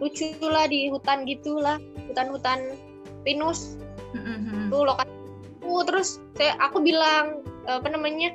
lucu 0.00 0.32
lah 0.44 0.68
di 0.68 0.92
hutan 0.92 1.24
gitulah, 1.24 1.80
hutan-hutan 2.08 2.76
pinus 3.24 3.76
Mm-mm. 4.16 4.68
tuh 4.68 4.84
lokasi. 4.84 5.12
Tuh, 5.60 5.82
terus 5.86 6.18
saya 6.34 6.56
aku 6.58 6.82
bilang 6.82 7.44
apa 7.68 7.86
namanya 7.92 8.34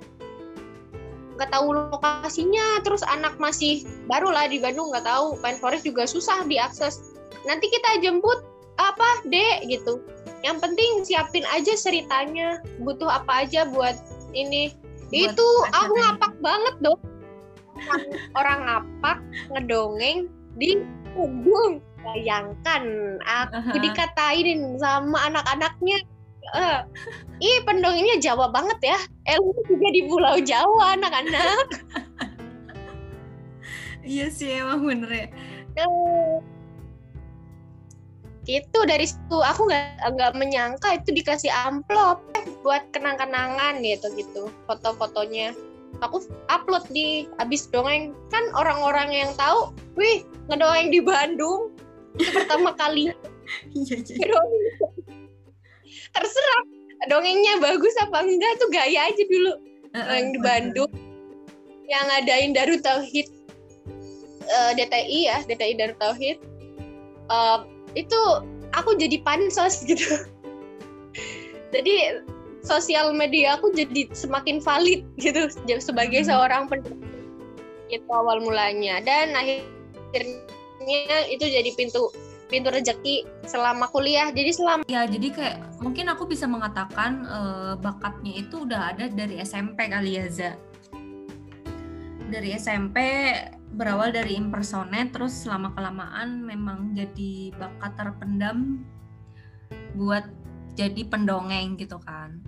nggak 1.35 1.51
tahu 1.51 1.75
lokasinya, 1.75 2.79
terus 2.87 3.03
anak 3.03 3.35
masih 3.41 3.83
baru 4.07 4.31
lah 4.31 4.47
di 4.47 4.61
Bandung 4.61 4.93
nggak 4.93 5.03
tahu 5.03 5.35
Pine 5.43 5.59
Forest 5.59 5.83
juga 5.83 6.07
susah 6.07 6.47
diakses. 6.47 7.01
Nanti 7.43 7.67
kita 7.69 8.01
jemput 8.01 8.45
apa 8.81 9.25
dek 9.27 9.67
gitu. 9.67 9.99
Yang 10.45 10.57
penting 10.61 10.91
siapin 11.03 11.45
aja 11.49 11.73
ceritanya, 11.73 12.61
butuh 12.85 13.09
apa 13.09 13.45
aja 13.45 13.65
buat 13.65 13.97
ini. 14.37 14.73
Buat 15.09 15.33
itu 15.33 15.47
aku 15.73 15.93
ngapak 15.97 16.33
banget 16.39 16.75
dong. 16.81 17.01
Orang, 18.39 18.59
ngapak 18.65 19.17
ngedongeng 19.53 20.29
di 20.57 20.79
punggung. 21.15 21.79
Bayangkan 22.05 23.17
aku 23.25 23.75
Aha. 23.75 23.81
dikatain 23.81 24.77
sama 24.77 25.17
anak-anaknya. 25.25 25.97
Eh, 26.53 26.79
ih 27.41 27.57
pendongengnya 27.65 28.21
Jawa 28.21 28.53
banget 28.53 28.93
ya. 28.93 28.99
Elmu 29.25 29.57
juga 29.65 29.87
di 29.89 30.01
Pulau 30.05 30.37
Jawa 30.37 30.93
anak-anak. 30.93 31.65
Iya 34.05 34.29
sih 34.29 34.61
emang 34.61 34.85
bener 34.85 35.09
ya. 35.09 35.27
Eh, 35.81 36.37
Itu 38.45 38.85
dari 38.85 39.09
situ 39.09 39.41
aku 39.41 39.65
nggak 39.65 40.05
nggak 40.05 40.33
menyangka 40.37 41.01
itu 41.01 41.09
dikasih 41.17 41.49
amplop 41.65 42.21
buat 42.61 42.85
kenang-kenangan 42.93 43.81
gitu 43.81 44.13
gitu 44.13 44.53
foto-fotonya. 44.69 45.57
Aku 46.03 46.19
upload 46.51 46.83
di 46.91 47.25
abis 47.39 47.71
dongeng 47.71 48.11
kan 48.27 48.43
orang-orang 48.51 49.15
yang 49.15 49.31
tahu, 49.39 49.71
wih 49.95 50.27
ngedongeng 50.51 50.91
di 50.91 50.99
Bandung. 50.99 51.71
Itu 52.19 52.31
pertama 52.35 52.75
kali. 52.75 53.11
Iya 53.71 53.95
iya. 54.01 54.39
Terserah 56.11 56.61
dongengnya 57.07 57.61
bagus 57.61 57.93
apa 58.01 58.25
enggak 58.25 58.57
tuh 58.59 58.69
gaya 58.73 59.07
aja 59.07 59.23
dulu. 59.29 59.53
Yang 59.95 60.27
di 60.35 60.39
Bandung 60.43 60.91
yang 61.85 62.03
ngadain 62.09 62.51
Darut 62.51 62.81
Tauhid 62.81 63.27
eh, 64.45 64.71
DTI 64.73 65.19
ya 65.29 65.37
DTI 65.45 65.73
Darut 65.77 65.97
Tauhid. 66.01 66.37
Eh, 67.29 67.57
itu 67.95 68.21
aku 68.75 68.97
jadi 68.97 69.21
pansos 69.23 69.81
gitu. 69.89 70.25
Jadi 71.71 72.23
sosial 72.65 73.13
media 73.13 73.55
aku 73.55 73.71
jadi 73.71 74.09
semakin 74.11 74.59
valid 74.59 75.05
gitu 75.21 75.47
sebagai 75.77 76.25
Hmm. 76.25 76.29
seorang 76.33 76.63
pendidik 76.65 76.97
itu 77.93 78.09
awal 78.09 78.41
mulanya 78.41 78.97
dan 79.05 79.37
akhirnya 79.37 81.17
itu 81.29 81.45
jadi 81.45 81.69
pintu 81.77 82.09
pintu 82.49 82.69
rezeki 82.69 83.25
selama 83.45 83.89
kuliah 83.89 84.29
jadi 84.33 84.49
selama 84.53 84.81
Ya 84.85 85.05
jadi 85.05 85.29
kayak 85.33 85.57
mungkin 85.81 86.09
aku 86.09 86.25
bisa 86.29 86.45
mengatakan 86.49 87.25
eh, 87.25 87.73
bakatnya 87.77 88.33
itu 88.37 88.65
udah 88.65 88.93
ada 88.93 89.05
dari 89.09 89.37
SMP 89.41 89.85
kali 89.89 90.17
ya 90.17 90.25
Za. 90.29 90.51
Dari 92.25 92.57
SMP 92.57 92.97
berawal 93.75 94.09
dari 94.09 94.33
impersonate 94.33 95.13
terus 95.13 95.45
selama 95.45 95.73
kelamaan 95.77 96.41
memang 96.41 96.93
jadi 96.97 97.53
bakat 97.53 97.93
terpendam 97.97 98.81
buat 99.93 100.25
jadi 100.73 101.01
pendongeng 101.05 101.77
gitu 101.77 101.97
kan. 102.01 102.41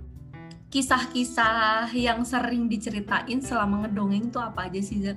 Kisah-kisah 0.68 1.90
yang 1.96 2.28
sering 2.28 2.68
diceritain 2.68 3.40
selama 3.40 3.88
ngedongeng 3.88 4.28
tuh 4.30 4.44
apa 4.44 4.68
aja 4.68 4.82
sih 4.84 5.00
Za? 5.04 5.16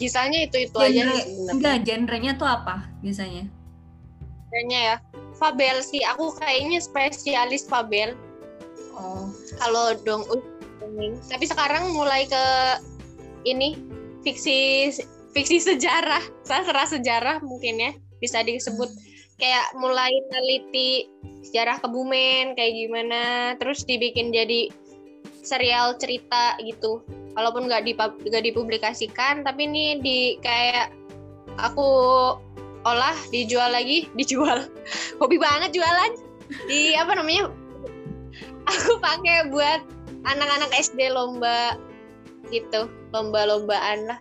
kisahnya 0.00 0.48
itu 0.48 0.64
itu 0.64 0.76
aja 0.80 1.12
sih 1.12 1.28
sebenarnya. 1.28 1.52
enggak, 1.52 1.76
genrenya 1.84 2.32
tuh 2.40 2.48
apa 2.48 2.88
biasanya? 3.04 3.44
kayaknya 4.50 4.80
ya 4.80 4.96
Fabel 5.38 5.80
sih. 5.80 6.02
Aku 6.04 6.36
kayaknya 6.36 6.82
spesialis 6.82 7.64
Fabel. 7.64 8.12
Oh, 8.92 9.30
kalau 9.56 9.96
dong 10.04 10.26
dongeng. 10.82 11.16
Tapi 11.30 11.44
sekarang 11.48 11.96
mulai 11.96 12.28
ke 12.28 12.44
ini 13.48 13.78
fiksi 14.26 14.90
fiksi 15.32 15.62
sejarah. 15.62 16.20
Sastra 16.44 16.84
sejarah 16.84 17.40
mungkin 17.40 17.80
ya 17.80 17.92
bisa 18.20 18.44
disebut 18.44 18.90
kayak 19.40 19.72
mulai 19.74 20.12
neliti 20.30 21.08
sejarah 21.40 21.80
Kebumen 21.80 22.52
kayak 22.54 22.72
gimana 22.76 23.22
terus 23.56 23.82
dibikin 23.88 24.30
jadi 24.30 24.68
serial 25.40 25.96
cerita 25.96 26.60
gitu. 26.60 27.00
Walaupun 27.34 27.66
nggak 27.66 27.96
nggak 27.96 28.44
dipublikasikan 28.52 29.42
tapi 29.42 29.64
ini 29.64 29.98
di 30.04 30.18
kayak 30.44 30.92
aku 31.56 31.88
olah 32.84 33.16
dijual 33.32 33.72
lagi 33.72 34.06
dijual. 34.18 34.68
Hobi 35.18 35.40
banget 35.40 35.72
jualan. 35.72 36.12
Di 36.68 36.94
apa 36.98 37.16
namanya? 37.16 37.48
Aku 38.68 39.00
pakai 39.00 39.50
buat 39.50 39.80
anak-anak 40.26 40.70
SD 40.76 41.10
lomba 41.10 41.78
gitu 42.50 42.90
lomba-lombaan 43.14 44.10
lah. 44.10 44.18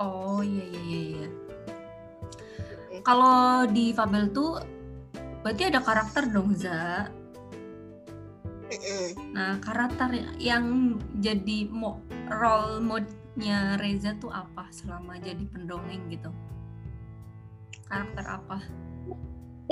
Oh 0.00 0.40
iya 0.42 0.66
iya 0.66 1.00
iya. 1.11 1.11
Kalau 3.02 3.66
di 3.66 3.90
Fabel 3.90 4.30
tuh 4.30 4.62
berarti 5.42 5.62
ada 5.68 5.82
karakter 5.82 6.30
dong 6.30 6.54
Za. 6.54 7.10
Nah 9.36 9.60
karakter 9.60 10.38
yang 10.40 10.96
jadi 11.20 11.68
mo 11.68 12.00
role 12.30 12.80
mode-nya 12.80 13.76
Reza 13.76 14.16
tuh 14.16 14.32
apa 14.32 14.70
selama 14.72 15.18
jadi 15.18 15.44
pendongeng 15.50 16.08
gitu? 16.08 16.30
Karakter 17.90 18.24
apa? 18.24 18.58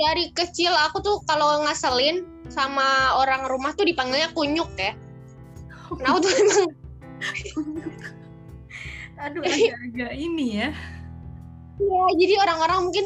dari 0.01 0.33
kecil 0.33 0.73
aku 0.73 0.97
tuh 1.03 1.17
kalau 1.29 1.61
ngaselin 1.61 2.25
sama 2.49 3.15
orang 3.21 3.45
rumah 3.45 3.75
tuh 3.77 3.85
dipanggilnya 3.85 4.33
kunyuk 4.33 4.71
ya 4.79 4.97
nah 6.01 6.15
aku 6.15 6.25
tuh 6.25 6.31
emang 6.41 6.63
Aduh 9.21 9.45
agak-agak 9.45 10.17
ini 10.17 10.65
ya. 10.65 10.73
Ya 11.81 12.03
jadi 12.17 12.33
orang-orang 12.45 12.79
mungkin 12.89 13.05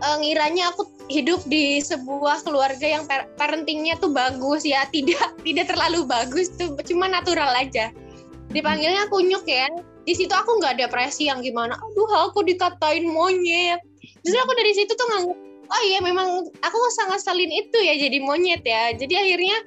eh, 0.00 0.16
ngiranya 0.22 0.74
aku 0.74 0.88
hidup 1.10 1.42
di 1.50 1.82
sebuah 1.82 2.46
keluarga 2.46 2.86
yang 2.86 3.04
par- 3.06 3.30
parentingnya 3.34 3.98
tuh 3.98 4.14
bagus 4.14 4.62
ya 4.62 4.86
tidak 4.94 5.34
tidak 5.42 5.70
terlalu 5.70 6.06
bagus 6.06 6.50
tuh 6.54 6.74
cuma 6.86 7.10
natural 7.10 7.50
aja 7.54 7.90
dipanggilnya 8.50 9.06
kunyuk 9.10 9.46
ya 9.46 9.70
di 10.02 10.16
situ 10.16 10.32
aku 10.32 10.58
nggak 10.58 10.80
depresi 10.80 11.30
yang 11.30 11.38
gimana 11.44 11.78
aduh 11.78 12.30
aku 12.30 12.42
dikatain 12.42 13.06
monyet 13.06 13.78
justru 14.26 14.40
aku 14.42 14.52
dari 14.58 14.72
situ 14.74 14.92
tuh 14.96 15.06
nganggap 15.06 15.38
oh 15.70 15.82
iya 15.86 15.98
memang 16.02 16.50
aku 16.66 16.78
sangat 16.98 17.22
salin 17.22 17.52
itu 17.52 17.78
ya 17.78 17.94
jadi 17.94 18.18
monyet 18.18 18.62
ya 18.66 18.90
jadi 18.96 19.14
akhirnya 19.22 19.58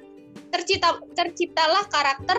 tercipta 0.52 1.00
terciptalah 1.16 1.84
karakter 1.88 2.36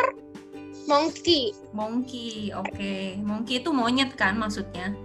monkey 0.85 1.49
Monkey, 1.75 2.55
oke. 2.55 3.19
Monkey 3.19 3.59
itu 3.59 3.69
monyet 3.75 4.15
kan 4.15 4.39
maksudnya? 4.39 4.95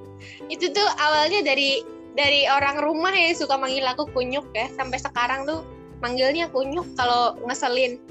itu 0.47 0.71
tuh 0.71 0.87
awalnya 0.97 1.43
dari 1.43 1.81
dari 2.17 2.49
orang 2.49 2.81
rumah 2.81 3.13
yang 3.13 3.37
suka 3.37 3.55
manggil 3.55 3.85
aku 3.85 4.09
kunyuk 4.11 4.49
ya. 4.57 4.67
Sampai 4.73 4.97
sekarang 4.97 5.45
tuh 5.45 5.61
manggilnya 6.01 6.49
kunyuk 6.49 6.85
kalau 6.97 7.37
ngeselin. 7.45 8.01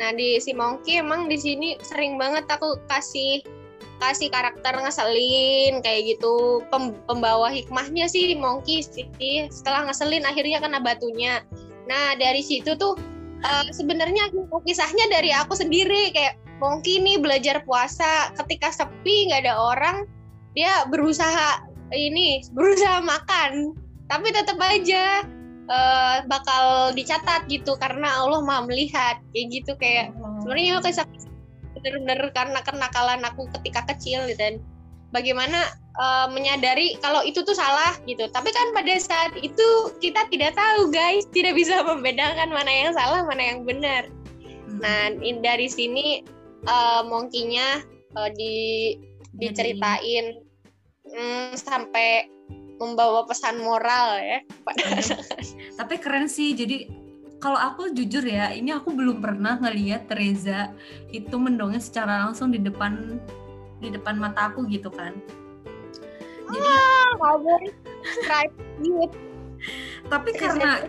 Nah 0.00 0.10
di 0.16 0.40
si 0.40 0.56
monkey 0.56 0.98
emang 0.98 1.28
di 1.28 1.36
sini 1.36 1.76
sering 1.84 2.16
banget 2.16 2.48
aku 2.48 2.80
kasih 2.88 3.44
kasih 4.00 4.32
karakter 4.32 4.72
ngeselin 4.80 5.84
kayak 5.84 6.16
gitu. 6.16 6.64
Pem, 6.72 6.96
pembawa 7.04 7.52
hikmahnya 7.52 8.08
sih 8.08 8.32
monkey 8.34 8.80
sih. 8.80 9.46
Setelah 9.52 9.86
ngeselin 9.92 10.24
akhirnya 10.24 10.58
kena 10.58 10.80
batunya. 10.80 11.44
Nah 11.86 12.16
dari 12.16 12.40
situ 12.40 12.72
tuh 12.80 12.96
uh, 13.44 13.66
sebenarnya 13.70 14.32
kisahnya 14.64 15.06
dari 15.12 15.30
aku 15.30 15.52
sendiri. 15.54 16.10
Kayak 16.16 16.40
monkey 16.56 17.04
nih 17.04 17.20
belajar 17.20 17.60
puasa. 17.68 18.32
Ketika 18.40 18.72
sepi 18.72 19.28
nggak 19.28 19.44
ada 19.44 19.54
orang 19.60 20.08
dia 20.52 20.84
berusaha 20.88 21.64
ini 21.92 22.44
berusaha 22.52 23.04
makan. 23.04 23.76
Tapi 24.08 24.28
tetap 24.32 24.60
aja 24.60 25.24
uh, 25.68 26.16
bakal 26.28 26.92
dicatat 26.92 27.48
gitu 27.48 27.76
karena 27.80 28.20
Allah 28.20 28.40
maha 28.44 28.68
melihat. 28.68 29.20
Kayak 29.32 29.46
gitu 29.52 29.72
kayak 29.80 30.12
oh. 30.20 30.40
sebenarnya 30.44 30.80
kisah 30.84 31.06
bener-bener 31.72 32.30
karena 32.36 32.60
kenakalan 32.62 33.20
aku 33.24 33.48
ketika 33.60 33.84
kecil 33.92 34.24
gitu. 34.28 34.40
Dan 34.40 34.60
bagaimana 35.12 35.72
uh, 35.96 36.28
menyadari 36.28 36.96
kalau 37.00 37.24
itu 37.24 37.40
tuh 37.44 37.56
salah 37.56 37.96
gitu. 38.04 38.28
Tapi 38.28 38.52
kan 38.52 38.72
pada 38.76 38.94
saat 39.00 39.32
itu 39.40 39.68
kita 40.00 40.28
tidak 40.28 40.56
tahu 40.56 40.92
guys. 40.92 41.24
Tidak 41.32 41.56
bisa 41.56 41.80
membedakan 41.88 42.52
mana 42.52 42.72
yang 42.72 42.92
salah 42.92 43.24
mana 43.24 43.40
yang 43.40 43.64
benar. 43.64 44.08
Hmm. 44.62 44.80
nah 44.80 45.12
dari 45.44 45.68
sini 45.68 46.24
uh, 46.64 47.04
monkey-nya 47.04 47.84
uh, 48.16 48.30
di 48.32 48.96
diceritain 49.32 50.40
mm, 51.08 51.56
sampai 51.56 52.28
membawa 52.82 53.22
pesan 53.28 53.62
moral 53.62 54.18
ya 54.18 54.38
Tapi 55.78 55.94
keren 56.02 56.26
sih. 56.26 56.52
Jadi 56.58 56.90
kalau 57.42 57.58
aku 57.58 57.90
jujur 57.90 58.22
ya, 58.22 58.54
ini 58.54 58.70
aku 58.70 58.94
belum 58.94 59.18
pernah 59.18 59.58
ngeliat 59.58 60.06
Teresa 60.06 60.70
itu 61.10 61.34
mendongeng 61.38 61.82
secara 61.82 62.26
langsung 62.26 62.54
di 62.54 62.62
depan 62.62 63.18
di 63.82 63.90
depan 63.90 64.14
mata 64.18 64.50
aku 64.50 64.66
gitu 64.70 64.90
kan. 64.94 65.14
Jadi 66.52 66.58
ah, 66.62 67.10
Tapi 70.06 70.30
karena 70.38 70.86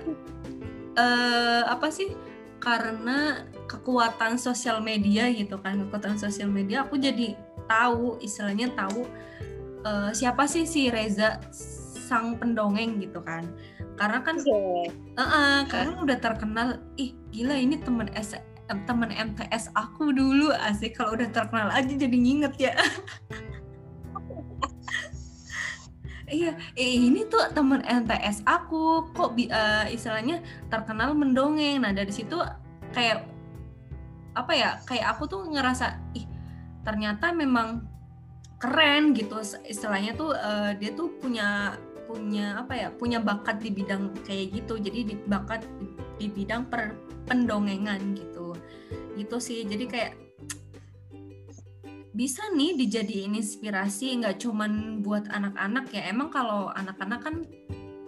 uh, 0.97 1.61
apa 1.69 1.89
sih? 1.89 2.13
Karena 2.61 3.43
kekuatan 3.65 4.37
sosial 4.37 4.79
media 4.79 5.27
gitu 5.33 5.57
kan, 5.57 5.81
kekuatan 5.89 6.21
sosial 6.21 6.53
media 6.53 6.85
aku 6.85 7.01
jadi 7.01 7.33
tahu 7.67 8.19
istilahnya 8.19 8.71
tahu 8.73 9.07
uh, 9.83 10.11
siapa 10.11 10.47
sih 10.47 10.67
si 10.67 10.89
Reza 10.89 11.39
sang 12.03 12.37
pendongeng 12.37 12.99
gitu 12.99 13.23
kan. 13.23 13.47
Karena 13.95 14.19
kan 14.25 14.41
yeah. 14.41 14.89
uh 15.17 15.21
-uh, 15.21 15.57
karena 15.69 15.95
udah 16.01 16.17
terkenal 16.19 16.67
ih 16.99 17.13
gila 17.31 17.55
ini 17.55 17.79
temen 17.79 18.09
S 18.17 18.35
temen 18.87 19.11
MTS 19.13 19.71
aku 19.75 20.11
dulu 20.11 20.51
asik. 20.53 20.97
Kalau 20.97 21.15
udah 21.15 21.29
terkenal 21.29 21.69
aja 21.71 21.93
jadi 21.93 22.17
nginget 22.17 22.53
ya. 22.59 22.73
Iya 26.33 26.57
eh, 26.73 26.97
ini 26.97 27.29
tuh 27.29 27.45
temen 27.53 27.85
MTS 27.85 28.41
aku 28.49 29.05
kok 29.13 29.37
uh, 29.37 29.85
istilahnya 29.85 30.41
terkenal 30.65 31.13
mendongeng. 31.13 31.85
Nah 31.85 31.93
dari 31.93 32.09
situ 32.09 32.41
kayak 32.89 33.29
apa 34.33 34.53
ya 34.57 34.69
kayak 34.89 35.13
aku 35.13 35.29
tuh 35.29 35.45
ngerasa 35.45 36.01
ih 36.17 36.25
ternyata 36.83 37.31
memang 37.31 37.87
keren 38.59 39.11
gitu. 39.11 39.39
Istilahnya 39.67 40.15
tuh 40.15 40.31
uh, 40.31 40.71
dia 40.77 40.95
tuh 40.95 41.11
punya 41.19 41.79
punya 42.03 42.59
apa 42.59 42.73
ya 42.75 42.87
punya 42.93 43.17
bakat 43.19 43.59
di 43.59 43.71
bidang 43.71 44.15
kayak 44.23 44.55
gitu. 44.55 44.79
Jadi 44.79 44.99
di 45.03 45.15
bakat 45.27 45.67
di, 46.19 46.27
bidang 46.31 46.71
per, 46.71 46.95
pendongengan 47.27 47.99
gitu. 48.15 48.55
Gitu 49.19 49.37
sih. 49.39 49.67
Jadi 49.67 49.85
kayak 49.89 50.11
bisa 52.13 52.45
nih 52.53 52.77
dijadiin 52.77 53.33
inspirasi 53.33 54.21
nggak 54.21 54.37
cuman 54.39 55.01
buat 55.01 55.27
anak-anak 55.27 55.89
ya. 55.91 56.07
Emang 56.07 56.29
kalau 56.29 56.69
anak-anak 56.71 57.19
kan 57.19 57.35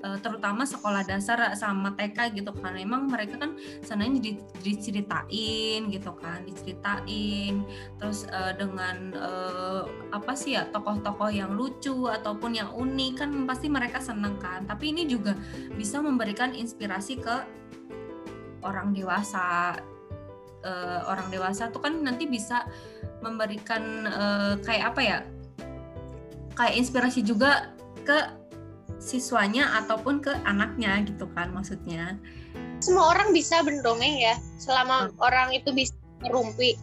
uh, 0.06 0.18
terutama 0.22 0.64
sekolah 0.70 1.02
dasar 1.02 1.58
sama 1.58 1.98
TK 1.98 2.38
gitu 2.38 2.54
kan. 2.54 2.78
Emang 2.78 3.10
mereka 3.10 3.42
kan 3.42 3.58
sananya 3.82 4.22
di, 4.22 4.38
diceritain 4.62 5.90
gitu 5.90 6.12
kan 6.22 6.46
diceritain. 6.46 7.66
Terus 7.98 8.30
uh, 8.30 8.54
dengan 8.54 9.18
uh, 9.18 9.82
apa 10.14 10.38
sih 10.38 10.54
ya 10.54 10.70
tokoh-tokoh 10.70 11.34
yang 11.34 11.58
lucu 11.58 12.06
ataupun 12.06 12.54
yang 12.54 12.70
unik 12.78 13.26
kan 13.26 13.30
pasti 13.50 13.68
mereka 13.68 13.98
seneng 13.98 14.38
kan. 14.38 14.70
Tapi 14.70 14.94
ini 14.94 15.10
juga 15.10 15.34
bisa 15.74 15.98
memberikan 16.00 16.54
inspirasi 16.54 17.18
ke 17.18 17.36
orang 18.62 18.94
dewasa. 18.94 19.82
Uh, 20.66 21.06
orang 21.06 21.30
dewasa 21.30 21.70
tuh 21.70 21.78
kan 21.78 21.94
nanti 22.02 22.26
bisa 22.26 22.66
memberikan 23.22 24.10
uh, 24.10 24.58
kayak 24.66 24.98
apa 24.98 25.02
ya 25.06 25.18
kayak 26.58 26.74
inspirasi 26.74 27.22
juga 27.22 27.70
ke 28.02 28.45
siswanya 28.98 29.70
ataupun 29.84 30.24
ke 30.24 30.32
anaknya 30.48 31.04
gitu 31.06 31.28
kan 31.36 31.52
maksudnya. 31.52 32.18
Semua 32.80 33.16
orang 33.16 33.32
bisa 33.32 33.62
mendongeng 33.64 34.20
ya 34.20 34.36
selama 34.60 35.10
hmm. 35.10 35.20
orang 35.22 35.54
itu 35.56 35.72
bisa 35.72 35.96
merumpi. 36.24 36.80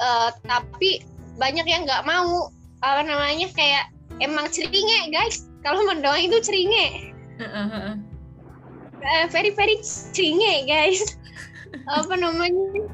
Uh, 0.00 0.32
tapi 0.44 1.04
banyak 1.36 1.66
yang 1.68 1.84
nggak 1.84 2.04
mau. 2.04 2.48
Apa 2.80 3.04
namanya 3.04 3.48
kayak 3.52 3.92
emang 4.24 4.48
ceringe 4.48 5.12
guys. 5.12 5.48
Kalau 5.60 5.84
mendongeng 5.84 6.32
itu 6.32 6.38
ceringe. 6.40 7.12
Uh, 7.40 7.96
very 9.28 9.52
very 9.52 9.76
ceringe 9.84 10.64
guys. 10.64 11.04
Apa 12.00 12.18
namanya? 12.18 12.88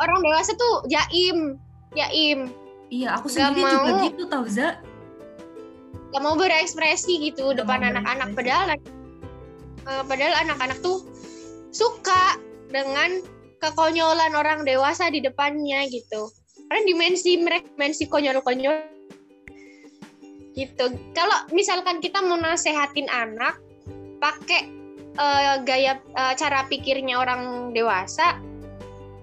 Orang 0.00 0.20
dewasa 0.24 0.52
tuh 0.56 0.88
jaim 0.90 1.60
jaim. 1.94 2.50
Iya 2.90 3.14
aku 3.18 3.30
sendiri 3.30 3.62
mau. 3.62 3.70
juga 3.86 3.92
gitu 4.10 4.24
tau 4.26 4.46
Za 4.50 4.78
gak 6.10 6.22
mau 6.22 6.34
berekspresi 6.34 7.30
gitu 7.30 7.54
gak 7.54 7.64
depan 7.64 7.80
anak-anak. 7.86 8.34
padahal 8.34 8.66
uh, 9.86 10.02
padahal 10.06 10.34
anak-anak 10.46 10.78
tuh 10.82 11.06
suka 11.70 12.38
dengan 12.70 13.22
kekonyolan 13.62 14.34
orang 14.34 14.66
dewasa 14.66 15.10
di 15.12 15.22
depannya 15.22 15.86
gitu. 15.90 16.30
Karena 16.70 16.82
dimensi 16.86 17.38
mereka 17.38 17.66
dimensi 17.74 18.04
konyol-konyol. 18.06 18.74
Gitu. 20.54 20.84
Kalau 21.14 21.38
misalkan 21.54 22.02
kita 22.02 22.22
mau 22.22 22.38
nasehatin 22.38 23.06
anak 23.10 23.58
pakai 24.18 24.70
uh, 25.18 25.62
gaya 25.62 25.98
uh, 26.18 26.34
cara 26.34 26.66
pikirnya 26.66 27.18
orang 27.18 27.70
dewasa 27.74 28.38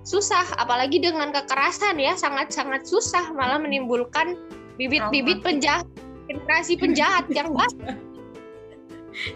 susah. 0.07 0.47
Apalagi 0.59 1.03
dengan 1.03 1.35
kekerasan 1.35 1.99
ya 1.99 2.15
sangat-sangat 2.15 2.87
susah. 2.87 3.31
Malah 3.35 3.59
menimbulkan 3.59 4.39
bibit-bibit 4.79 5.41
penjahat 5.43 5.87
generasi 6.27 6.75
penjahat 6.75 7.25
yang 7.31 7.51
banyak 7.55 7.97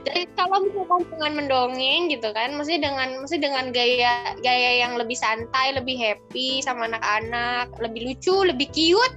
jadi 0.05 0.29
kalau 0.37 0.61
misalkan 0.61 1.01
dengan 1.09 1.31
mendongeng 1.41 2.13
gitu 2.13 2.29
kan 2.37 2.53
mesti 2.53 2.77
dengan 2.77 3.25
mesti 3.25 3.37
dengan 3.41 3.73
gaya 3.73 4.37
gaya 4.45 4.85
yang 4.85 4.93
lebih 4.93 5.17
santai 5.17 5.73
lebih 5.73 5.97
happy 5.97 6.61
sama 6.61 6.85
anak-anak 6.85 7.73
lebih 7.81 8.13
lucu 8.13 8.45
lebih 8.45 8.69
cute. 8.69 9.15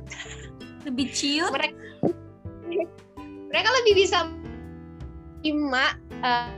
Lebih 0.89 1.07
cute? 1.13 1.53
Mereka 1.53 1.77
mereka 3.53 3.69
lebih 3.83 3.95
bisa 4.05 4.19
terima 5.45 6.01
uh, 6.25 6.49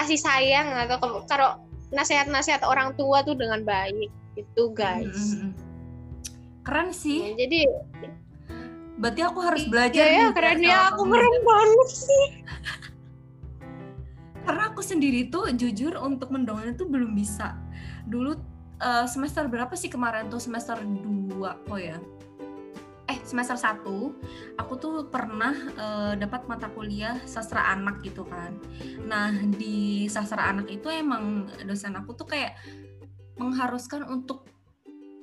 kasih 0.00 0.16
sayang 0.16 0.72
atau 0.88 0.96
kalau 1.28 1.60
nasihat-nasihat 1.92 2.64
orang 2.64 2.96
tua 2.96 3.20
tuh 3.20 3.36
dengan 3.36 3.60
baik 3.68 4.08
itu 4.40 4.62
guys. 4.72 5.36
Hmm. 5.36 5.52
keren 6.62 6.94
sih. 6.94 7.34
Ya, 7.34 7.44
jadi 7.44 7.58
Berarti 9.02 9.20
aku 9.26 9.42
harus 9.42 9.66
belajar. 9.66 10.06
Iya, 10.06 10.22
ya, 10.22 10.26
keren 10.30 10.62
ya. 10.62 10.94
Aku 10.94 11.02
keren 11.10 11.36
banget 11.42 11.88
sih. 11.90 12.26
Karena 14.46 14.70
aku 14.70 14.78
sendiri 14.78 15.26
tuh 15.26 15.50
jujur 15.50 15.98
untuk 15.98 16.30
mendongeng 16.30 16.78
itu 16.78 16.86
belum 16.86 17.10
bisa. 17.18 17.58
Dulu 18.06 18.38
uh, 18.78 19.06
semester 19.10 19.50
berapa 19.50 19.74
sih 19.74 19.90
kemarin 19.90 20.30
tuh 20.30 20.38
semester 20.38 20.78
2 20.78 21.34
oh 21.42 21.78
ya. 21.82 21.98
Eh, 23.10 23.18
semester 23.26 23.58
1 23.58 23.82
aku 24.54 24.74
tuh 24.78 25.10
pernah 25.10 25.50
uh, 25.74 26.14
dapat 26.14 26.46
mata 26.46 26.70
kuliah 26.70 27.18
sastra 27.26 27.74
anak 27.74 28.06
gitu 28.06 28.22
kan. 28.22 28.54
Nah, 29.02 29.34
di 29.50 30.06
sastra 30.06 30.46
anak 30.46 30.70
itu 30.70 30.86
emang 30.86 31.50
dosen 31.66 31.98
aku 31.98 32.14
tuh 32.14 32.30
kayak 32.30 32.54
mengharuskan 33.34 34.06
untuk 34.06 34.46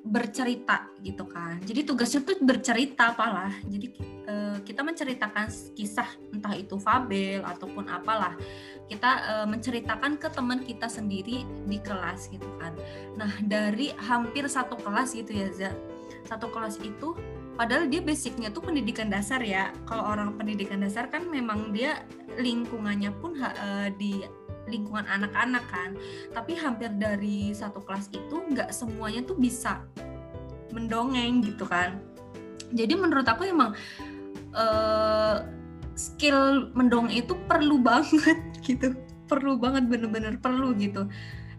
bercerita 0.04 0.88
gitu 1.04 1.28
kan. 1.28 1.60
Jadi 1.64 1.84
tugasnya 1.84 2.24
tuh 2.24 2.40
bercerita 2.40 3.12
apalah. 3.12 3.52
Jadi 3.68 3.88
uh, 4.28 4.58
kita 4.64 4.82
menceritakan 4.82 5.52
kisah 5.76 6.08
entah 6.32 6.56
itu 6.56 6.80
fabel 6.80 7.44
ataupun 7.44 7.92
apalah. 7.92 8.34
Kita 8.88 9.10
uh, 9.28 9.48
menceritakan 9.48 10.18
ke 10.18 10.32
teman 10.32 10.64
kita 10.64 10.88
sendiri 10.88 11.44
di 11.68 11.78
kelas 11.84 12.32
gitu 12.32 12.48
kan. 12.58 12.74
Nah, 13.20 13.32
dari 13.44 13.92
hampir 14.00 14.48
satu 14.48 14.80
kelas 14.80 15.14
gitu 15.14 15.36
ya, 15.36 15.48
Za. 15.52 15.72
Satu 16.26 16.48
kelas 16.52 16.80
itu 16.82 17.16
padahal 17.60 17.92
dia 17.92 18.00
basicnya 18.00 18.50
tuh 18.50 18.64
pendidikan 18.64 19.12
dasar 19.12 19.44
ya. 19.44 19.76
Kalau 19.84 20.08
orang 20.08 20.40
pendidikan 20.40 20.80
dasar 20.80 21.12
kan 21.12 21.28
memang 21.28 21.76
dia 21.76 22.08
lingkungannya 22.40 23.12
pun 23.20 23.36
uh, 23.36 23.92
di 24.00 24.24
lingkungan 24.70 25.06
anak-anak 25.10 25.66
kan. 25.68 25.98
Tapi 26.32 26.56
hampir 26.56 26.94
dari 26.96 27.52
satu 27.52 27.82
kelas 27.82 28.14
itu 28.14 28.36
nggak 28.54 28.70
semuanya 28.70 29.26
tuh 29.26 29.36
bisa 29.36 29.84
mendongeng 30.72 31.42
gitu 31.42 31.66
kan. 31.66 31.98
Jadi 32.70 32.94
menurut 32.94 33.26
aku 33.26 33.50
emang 33.50 33.74
uh, 34.54 35.42
skill 35.98 36.70
mendongeng 36.78 37.26
itu 37.26 37.34
perlu 37.50 37.82
banget 37.82 38.38
gitu. 38.68 38.94
Perlu 39.26 39.58
banget 39.58 39.90
bener-bener 39.90 40.38
perlu 40.38 40.78
gitu. 40.78 41.10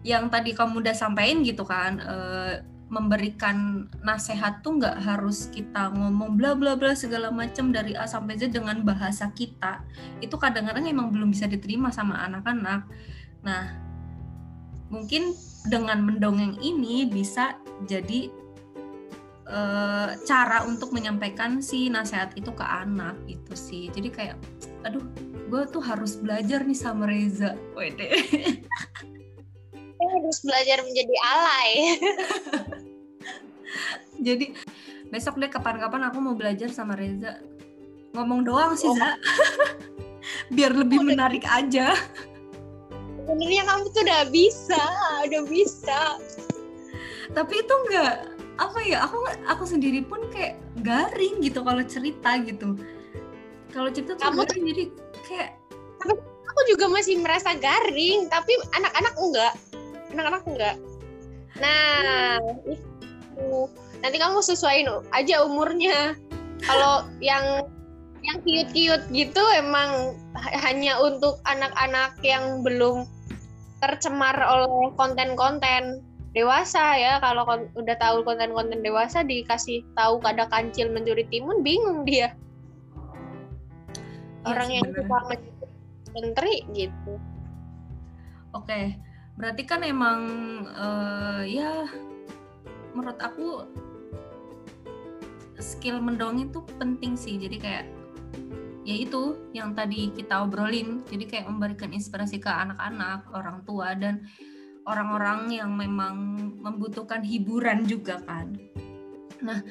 Yang 0.01 0.33
tadi 0.33 0.49
kamu 0.57 0.81
udah 0.81 0.95
sampaikan 0.97 1.45
gitu 1.45 1.61
kan 1.61 2.01
uh, 2.01 2.70
memberikan 2.91 3.87
nasihat 4.03 4.59
tuh 4.59 4.75
nggak 4.75 4.99
harus 4.99 5.47
kita 5.47 5.95
ngomong 5.95 6.35
bla 6.35 6.51
bla 6.59 6.75
bla 6.75 6.91
segala 6.91 7.31
macam 7.31 7.71
dari 7.71 7.95
A 7.95 8.03
sampai 8.03 8.35
Z 8.35 8.51
dengan 8.51 8.83
bahasa 8.83 9.31
kita. 9.31 9.79
Itu 10.19 10.35
kadang-kadang 10.35 10.83
emang 10.83 11.07
belum 11.15 11.31
bisa 11.31 11.47
diterima 11.47 11.87
sama 11.95 12.19
anak-anak. 12.27 12.83
Nah 13.47 13.63
mungkin 14.91 15.31
dengan 15.71 16.03
mendongeng 16.03 16.59
ini 16.59 17.07
bisa 17.07 17.55
jadi 17.87 18.27
e, 19.47 19.59
cara 20.27 20.67
untuk 20.67 20.91
menyampaikan 20.91 21.63
si 21.63 21.87
nasihat 21.87 22.35
itu 22.35 22.51
ke 22.51 22.65
anak 22.67 23.15
gitu 23.23 23.55
sih. 23.55 23.87
Jadi 23.87 24.11
kayak 24.11 24.35
aduh 24.83 25.07
gue 25.47 25.63
tuh 25.71 25.79
harus 25.79 26.19
belajar 26.19 26.67
nih 26.67 26.75
sama 26.75 27.07
Reza. 27.07 27.55
Wede. 27.71 28.11
Harus 30.01 30.43
belajar 30.43 30.83
menjadi 30.83 31.15
alay 31.23 31.69
jadi 34.27 34.55
besok 35.11 35.37
deh 35.39 35.51
kapan-kapan 35.51 36.07
aku 36.07 36.17
mau 36.23 36.35
belajar 36.35 36.71
sama 36.71 36.95
Reza. 36.95 37.39
Ngomong 38.15 38.43
doang 38.43 38.73
sih 38.75 38.91
oh. 38.91 38.95
Za. 38.95 39.15
Biar 40.55 40.71
lebih 40.75 41.01
oh, 41.01 41.05
menarik 41.07 41.43
aja. 41.47 41.95
Sebenarnya 43.21 43.63
kamu 43.63 43.83
tuh 43.93 44.01
udah 44.03 44.23
bisa 44.27 44.83
udah 45.27 45.43
bisa. 45.47 46.01
Tapi 47.31 47.53
itu 47.63 47.73
enggak 47.87 48.27
apa 48.59 48.79
ya 48.83 49.07
aku 49.07 49.17
aku 49.47 49.63
sendiri 49.63 50.05
pun 50.05 50.21
kayak 50.29 50.59
garing 50.83 51.39
gitu 51.39 51.63
kalau 51.63 51.83
cerita 51.87 52.35
gitu. 52.43 52.75
Kalau 53.71 53.87
cerita 53.87 54.19
tuh 54.19 54.27
kamu 54.27 54.43
garing, 54.43 54.65
jadi 54.67 54.83
kayak 55.31 55.49
aku 56.51 56.61
juga 56.67 56.91
masih 56.91 57.23
merasa 57.23 57.55
garing 57.55 58.27
tapi 58.27 58.51
anak-anak 58.75 59.15
enggak. 59.15 59.53
Anak-anak 60.11 60.43
enggak. 60.43 60.75
Nah 61.55 62.39
hmm. 62.39 62.75
itu 62.75 62.90
nanti 64.01 64.17
kamu 64.17 64.39
sesuaiin 64.41 64.89
aja 65.13 65.45
umurnya. 65.45 66.15
Kalau 66.61 67.09
yang 67.21 67.65
yang 68.21 68.37
cute-cute 68.45 69.05
gitu 69.09 69.41
emang 69.57 70.13
hanya 70.37 71.01
untuk 71.01 71.41
anak-anak 71.49 72.13
yang 72.21 72.61
belum 72.61 73.09
tercemar 73.81 74.37
oleh 74.37 74.93
konten-konten 74.93 76.05
dewasa 76.37 76.97
ya. 76.97 77.17
Kalau 77.17 77.45
kon 77.49 77.65
udah 77.73 77.97
tahu 77.97 78.21
konten-konten 78.21 78.85
dewasa 78.85 79.25
dikasih 79.25 79.81
tahu 79.97 80.21
ada 80.21 80.45
kancil 80.53 80.93
mencuri 80.93 81.25
timun 81.33 81.65
bingung 81.65 82.05
dia. 82.05 82.29
Ya, 82.29 82.29
orang 84.45 84.69
yang 84.69 84.85
suka 84.93 85.17
menteri 86.13 86.65
gitu. 86.73 87.17
Oke 88.53 89.01
berarti 89.41 89.63
kan 89.63 89.81
emang 89.81 90.19
uh, 90.69 91.41
ya 91.47 91.87
menurut 92.91 93.19
aku 93.19 93.65
skill 95.61 96.01
mendongeng 96.01 96.49
itu 96.49 96.59
penting 96.81 97.13
sih. 97.13 97.37
Jadi 97.37 97.57
kayak 97.61 97.85
ya 98.81 98.95
itu 98.97 99.37
yang 99.53 99.77
tadi 99.77 100.09
kita 100.11 100.43
obrolin. 100.43 101.05
Jadi 101.07 101.25
kayak 101.29 101.45
memberikan 101.47 101.93
inspirasi 101.93 102.41
ke 102.41 102.49
anak-anak 102.49 103.29
orang 103.31 103.61
tua 103.63 103.93
dan 103.93 104.25
orang-orang 104.89 105.53
yang 105.53 105.71
memang 105.77 106.37
membutuhkan 106.59 107.21
hiburan 107.21 107.85
juga 107.85 108.19
kan. 108.25 108.57
Nah 109.45 109.61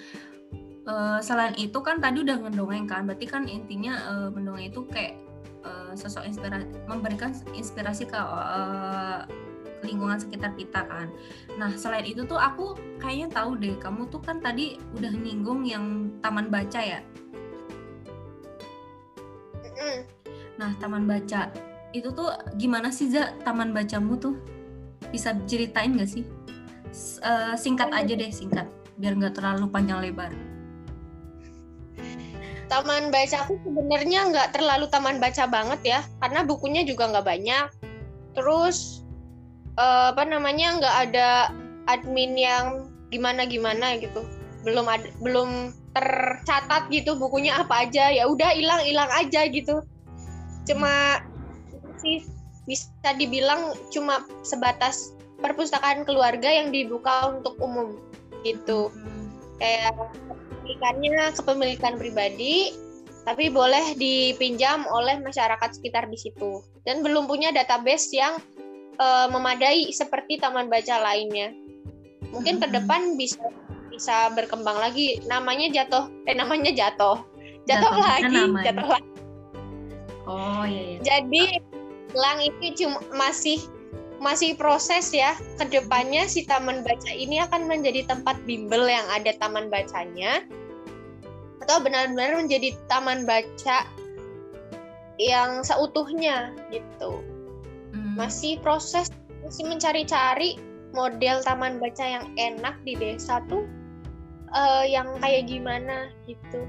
e, 0.87 0.95
selain 1.21 1.55
itu 1.59 1.79
kan 1.83 1.99
tadi 1.99 2.23
udah 2.23 2.39
ngedongeng 2.47 2.87
kan. 2.87 3.05
Berarti 3.05 3.27
kan 3.27 3.51
intinya 3.51 3.99
e, 4.07 4.15
mendongeng 4.31 4.71
itu 4.71 4.87
kayak 4.87 5.19
e, 5.67 5.71
sosok 5.99 6.31
inspirasi 6.31 6.67
memberikan 6.87 7.35
inspirasi 7.53 8.07
ke 8.07 8.21
lingkungan 9.85 10.21
sekitar 10.21 10.53
kita 10.57 10.85
kan. 10.87 11.09
Nah 11.57 11.73
selain 11.77 12.05
itu 12.05 12.25
tuh 12.25 12.37
aku 12.37 12.77
kayaknya 13.01 13.29
tahu 13.33 13.57
deh 13.57 13.75
kamu 13.81 14.09
tuh 14.13 14.21
kan 14.21 14.41
tadi 14.41 14.77
udah 15.01 15.13
nyinggung 15.13 15.65
yang 15.65 16.13
taman 16.21 16.53
baca 16.53 16.81
ya. 16.81 17.01
Nah 20.61 20.77
taman 20.77 21.09
baca 21.09 21.49
itu 21.91 22.09
tuh 22.13 22.31
gimana 22.61 22.93
sih 22.93 23.11
za 23.11 23.35
taman 23.43 23.73
bacamu 23.75 24.15
tuh 24.21 24.37
bisa 25.11 25.35
ceritain 25.49 25.97
gak 25.97 26.11
sih? 26.11 26.25
Uh, 27.23 27.55
singkat 27.55 27.89
aja 27.95 28.13
deh 28.19 28.31
singkat 28.35 28.67
biar 28.99 29.17
nggak 29.17 29.39
terlalu 29.39 29.71
panjang 29.71 30.03
lebar. 30.03 30.35
Taman 32.71 33.11
baca 33.11 33.37
aku 33.43 33.59
sebenarnya 33.67 34.31
nggak 34.31 34.55
terlalu 34.55 34.87
taman 34.93 35.19
baca 35.19 35.47
banget 35.51 35.81
ya 35.83 36.01
karena 36.23 36.47
bukunya 36.47 36.83
juga 36.87 37.09
nggak 37.11 37.27
banyak. 37.27 37.67
Terus 38.37 39.03
uh, 39.81 40.13
apa 40.13 40.29
namanya 40.29 40.77
nggak 40.77 40.97
ada 41.11 41.29
admin 41.89 42.37
yang 42.37 42.93
gimana 43.09 43.49
gimana 43.49 43.97
gitu. 43.97 44.23
Belum 44.63 44.85
ada 44.85 45.09
belum 45.25 45.73
tercatat 45.97 46.93
gitu 46.93 47.17
bukunya 47.17 47.57
apa 47.57 47.89
aja. 47.89 48.13
Ya 48.13 48.29
udah 48.29 48.53
hilang 48.53 48.85
hilang 48.85 49.11
aja 49.17 49.49
gitu. 49.49 49.81
Cuma 50.69 51.25
sih 52.05 52.23
bisa 52.69 53.17
dibilang 53.17 53.75
cuma 53.91 54.23
sebatas 54.45 55.17
perpustakaan 55.41 56.05
keluarga 56.05 56.47
yang 56.53 56.69
dibuka 56.71 57.33
untuk 57.33 57.57
umum 57.59 57.97
gitu. 58.45 58.93
Kayak 59.59 59.97
kepemilikannya 60.29 61.25
kepemilikan 61.35 61.95
pribadi 61.97 62.77
tapi 63.21 63.53
boleh 63.53 64.01
dipinjam 64.01 64.89
oleh 64.89 65.21
masyarakat 65.21 65.77
sekitar 65.77 66.09
di 66.09 66.17
situ. 66.17 66.65
Dan 66.89 67.05
belum 67.05 67.29
punya 67.29 67.53
database 67.53 68.17
yang 68.17 68.41
uh, 68.99 69.27
memadai 69.31 69.93
seperti 69.93 70.41
taman 70.41 70.67
baca 70.67 70.99
lainnya. 70.99 71.55
Mungkin 72.35 72.59
ke 72.59 72.67
depan 72.71 73.15
bisa 73.15 73.39
bisa 73.91 74.33
berkembang 74.35 74.79
lagi. 74.79 75.21
Namanya 75.27 75.71
jatuh, 75.71 76.11
eh 76.27 76.35
namanya 76.35 76.73
jatuh, 76.73 77.21
jatuh 77.69 77.95
lagi, 77.95 78.33
namanya. 78.33 78.67
jatuh 78.73 78.89
lagi. 78.89 79.11
Oh 80.27 80.65
iya. 80.67 80.83
iya. 80.97 80.99
Jadi 81.03 81.45
lang 82.15 82.39
ini 82.43 82.75
cuma 82.75 82.99
masih 83.15 83.59
masih 84.19 84.55
proses 84.55 85.11
ya. 85.11 85.35
Ke 85.59 85.67
depannya 85.67 86.27
si 86.31 86.47
taman 86.47 86.83
baca 86.87 87.11
ini 87.11 87.43
akan 87.43 87.67
menjadi 87.67 88.07
tempat 88.07 88.39
bimbel 88.47 88.87
yang 88.87 89.07
ada 89.11 89.35
taman 89.43 89.67
bacanya, 89.69 90.47
atau 91.61 91.83
benar-benar 91.83 92.35
menjadi 92.39 92.75
taman 92.89 93.29
baca 93.29 93.87
yang 95.21 95.61
seutuhnya 95.61 96.57
gitu 96.73 97.21
masih 98.15 98.59
proses 98.61 99.11
masih 99.47 99.67
mencari-cari 99.67 100.59
model 100.91 101.43
taman 101.47 101.79
baca 101.79 102.03
yang 102.03 102.27
enak 102.35 102.79
di 102.83 102.99
desa 102.99 103.43
tuh 103.47 103.67
uh, 104.55 104.85
yang 104.87 105.07
kayak 105.23 105.47
gimana 105.47 106.11
gitu. 106.27 106.67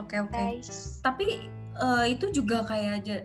Oke 0.00 0.16
okay, 0.16 0.18
oke. 0.24 0.32
Okay. 0.32 0.52
Tapi 1.04 1.26
uh, 1.76 2.04
itu 2.08 2.32
juga 2.32 2.64
kayak 2.64 2.92
aja 3.04 3.16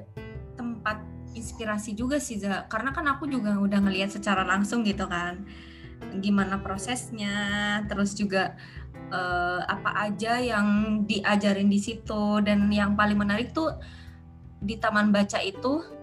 tempat 0.59 0.99
inspirasi 1.35 1.93
juga 1.93 2.17
sih 2.19 2.39
Za. 2.39 2.67
Karena 2.67 2.91
kan 2.91 3.05
aku 3.07 3.29
juga 3.29 3.55
udah 3.55 3.79
ngelihat 3.83 4.11
secara 4.11 4.43
langsung 4.43 4.83
gitu 4.83 5.07
kan. 5.07 5.47
Gimana 6.19 6.59
prosesnya, 6.61 7.81
terus 7.87 8.13
juga 8.13 8.57
uh, 9.11 9.61
apa 9.65 10.11
aja 10.11 10.39
yang 10.41 11.01
diajarin 11.07 11.69
di 11.71 11.79
situ 11.79 12.41
dan 12.43 12.67
yang 12.73 12.97
paling 12.97 13.17
menarik 13.17 13.53
tuh 13.55 13.75
di 14.57 14.75
taman 14.81 15.13
baca 15.13 15.37
itu 15.41 15.96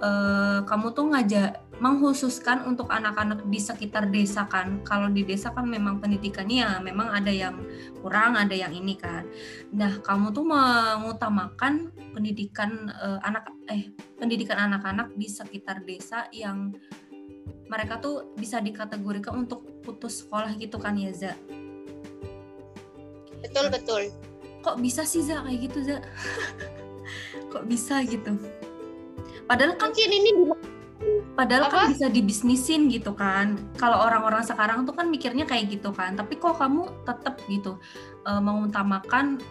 uh, 0.00 0.64
kamu 0.66 0.86
tuh 0.96 1.06
ngajak 1.12 1.50
menghususkan 1.82 2.62
untuk 2.70 2.86
anak-anak 2.86 3.42
di 3.50 3.58
sekitar 3.58 4.06
desa 4.08 4.46
kan. 4.46 4.82
Kalau 4.86 5.10
di 5.10 5.26
desa 5.26 5.50
kan 5.50 5.66
memang 5.66 5.98
pendidikannya 5.98 6.56
ya 6.62 6.70
memang 6.78 7.10
ada 7.10 7.34
yang 7.34 7.58
kurang, 7.98 8.38
ada 8.38 8.54
yang 8.54 8.70
ini 8.70 8.94
kan. 8.94 9.26
Nah, 9.74 9.98
kamu 9.98 10.30
tuh 10.30 10.46
mengutamakan 10.46 11.90
pendidikan 12.14 12.94
uh, 12.94 13.18
anak 13.26 13.50
eh 13.66 13.90
pendidikan 14.16 14.70
anak-anak 14.70 15.10
di 15.18 15.26
sekitar 15.26 15.82
desa 15.82 16.30
yang 16.30 16.70
mereka 17.68 17.98
tuh 17.98 18.36
bisa 18.38 18.60
dikategorikan 18.60 19.44
untuk 19.44 19.66
putus 19.82 20.24
sekolah 20.24 20.54
gitu 20.56 20.78
kan 20.78 20.94
ya 20.94 21.12
Za 21.12 21.32
betul 23.42 23.66
betul 23.68 24.02
kok 24.64 24.80
bisa 24.80 25.02
sih 25.04 25.24
Za 25.24 25.44
kayak 25.44 25.58
gitu 25.68 25.78
Za 25.84 25.98
kok 27.52 27.64
bisa 27.66 28.00
gitu 28.06 28.36
padahal 29.46 29.76
kan 29.76 29.92
mungkin 29.92 30.10
ini 30.10 30.30
Padahal 31.34 31.66
Apa? 31.66 31.74
kan 31.74 31.84
bisa 31.90 32.06
dibisnisin 32.06 32.86
gitu 32.86 33.10
kan. 33.10 33.58
Kalau 33.74 33.98
orang-orang 34.06 34.46
sekarang 34.46 34.86
tuh 34.86 34.94
kan 34.94 35.10
mikirnya 35.10 35.42
kayak 35.42 35.66
gitu 35.74 35.90
kan. 35.90 36.14
Tapi 36.14 36.38
kok 36.38 36.62
kamu 36.62 36.86
tetap 37.02 37.42
gitu 37.50 37.82
eh, 38.22 38.40
mengutamakan 38.40 39.42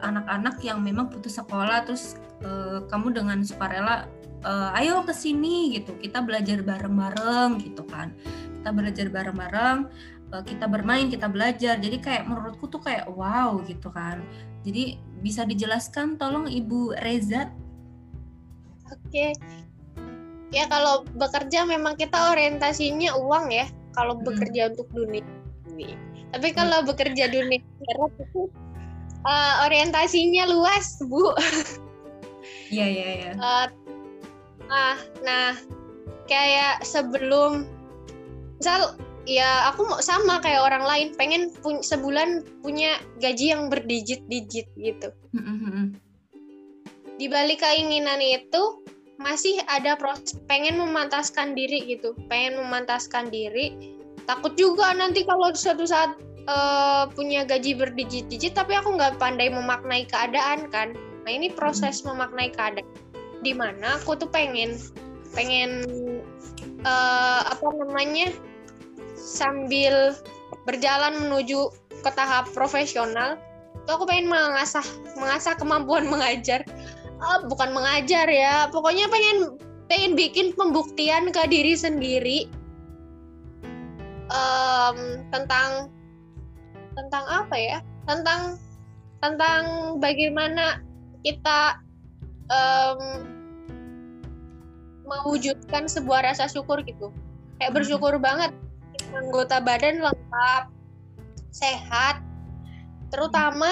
anak-anak 0.00 0.60
yang 0.64 0.80
memang 0.80 1.12
putus 1.12 1.36
sekolah 1.36 1.84
terus 1.84 2.16
eh, 2.40 2.80
kamu 2.88 3.12
dengan 3.12 3.44
sukarela 3.44 4.08
eh, 4.48 4.78
ayo 4.80 5.04
ke 5.04 5.12
sini 5.12 5.76
gitu. 5.76 5.92
Kita 6.00 6.24
belajar 6.24 6.64
bareng-bareng 6.64 7.60
gitu 7.60 7.84
kan. 7.84 8.16
Kita 8.64 8.72
belajar 8.72 9.06
bareng-bareng, 9.12 9.78
kita 10.48 10.64
bermain, 10.64 11.12
kita 11.12 11.28
belajar. 11.28 11.76
Jadi 11.76 12.00
kayak 12.00 12.24
menurutku 12.24 12.64
tuh 12.72 12.80
kayak 12.80 13.12
wow 13.12 13.60
gitu 13.68 13.92
kan. 13.92 14.24
Jadi 14.64 14.96
bisa 15.20 15.44
dijelaskan 15.44 16.16
tolong 16.16 16.48
Ibu 16.48 16.96
Reza 16.96 17.52
Oke. 18.92 19.32
Ya 20.52 20.64
kalau 20.70 21.02
bekerja 21.16 21.66
memang 21.66 21.98
kita 21.98 22.32
orientasinya 22.32 23.16
uang 23.18 23.50
ya. 23.50 23.66
Kalau 23.94 24.18
Mm. 24.18 24.24
bekerja 24.26 24.62
untuk 24.74 24.86
dunia 24.90 25.24
ini. 25.70 25.94
Tapi 26.34 26.50
kalau 26.50 26.82
bekerja 26.82 27.30
dunia 27.30 27.62
akhirat 27.62 28.12
itu 28.18 28.42
eh, 29.24 29.54
orientasinya 29.64 30.44
luas, 30.50 31.00
Bu. 31.00 31.32
Iya 32.68 32.86
iya 32.86 33.08
iya. 33.16 33.32
Eh, 34.64 34.72
ah, 34.72 34.96
nah 35.20 35.52
kayak 36.24 36.80
sebelum 36.88 37.68
misal 38.56 38.96
ya 39.28 39.68
aku 39.68 39.84
mau 39.84 40.00
sama 40.00 40.40
kayak 40.40 40.64
orang 40.64 40.84
lain 40.88 41.08
pengen 41.20 41.52
pun 41.60 41.84
sebulan 41.84 42.44
punya 42.64 42.96
gaji 43.20 43.52
yang 43.52 43.68
berdijit-dijit 43.68 44.68
gitu. 44.76 45.08
Mm-mm-mm. 45.36 45.83
Di 47.14 47.30
balik 47.30 47.62
keinginan 47.62 48.18
itu 48.18 48.82
masih 49.22 49.62
ada 49.70 49.94
proses 49.94 50.34
pengen 50.50 50.76
memantaskan 50.76 51.54
diri 51.54 51.86
gitu. 51.86 52.12
Pengen 52.26 52.58
memantaskan 52.58 53.30
diri. 53.30 53.94
Takut 54.26 54.56
juga 54.58 54.90
nanti 54.96 55.22
kalau 55.22 55.54
suatu 55.54 55.86
saat 55.86 56.18
eh, 56.48 57.04
punya 57.14 57.46
gaji 57.46 57.78
berdijit-dijit 57.78 58.56
tapi 58.58 58.74
aku 58.74 58.98
nggak 58.98 59.20
pandai 59.22 59.48
memaknai 59.48 60.08
keadaan 60.10 60.66
kan. 60.68 60.92
Nah 61.24 61.30
ini 61.30 61.52
proses 61.54 62.02
memaknai 62.02 62.50
keadaan. 62.50 62.88
Di 63.44 63.54
mana 63.54 64.00
aku 64.02 64.18
tuh 64.18 64.28
pengen 64.28 64.76
pengen 65.32 65.86
eh, 66.82 67.40
apa 67.46 67.68
namanya 67.78 68.34
sambil 69.14 70.12
berjalan 70.66 71.16
menuju 71.22 71.70
ke 72.04 72.10
tahap 72.12 72.50
profesional 72.52 73.40
tuh 73.84 74.00
aku 74.00 74.04
pengen 74.08 74.28
mengasah 74.28 74.84
mengasah 75.16 75.54
kemampuan 75.56 76.08
mengajar 76.12 76.64
Ah, 77.22 77.40
bukan 77.46 77.70
mengajar 77.74 78.26
ya. 78.26 78.68
Pokoknya 78.70 79.06
pengen 79.08 79.58
pengen 79.86 80.12
bikin 80.18 80.56
pembuktian 80.56 81.30
ke 81.30 81.42
diri 81.46 81.74
sendiri. 81.76 82.38
Em, 84.32 84.98
tentang 85.30 85.92
tentang 86.96 87.24
apa 87.28 87.56
ya? 87.56 87.78
Tentang 88.08 88.58
tentang 89.22 89.96
bagaimana 90.02 90.82
kita 91.24 91.80
em, 92.50 93.00
mewujudkan 95.04 95.84
sebuah 95.88 96.32
rasa 96.32 96.48
syukur 96.48 96.80
gitu. 96.84 97.12
Kayak 97.60 97.70
Mhm. 97.72 97.76
bersyukur 97.78 98.14
banget. 98.18 98.50
Anggota 99.14 99.60
badan 99.62 100.00
lengkap 100.02 100.62
sehat 101.54 102.18
terutama 103.14 103.70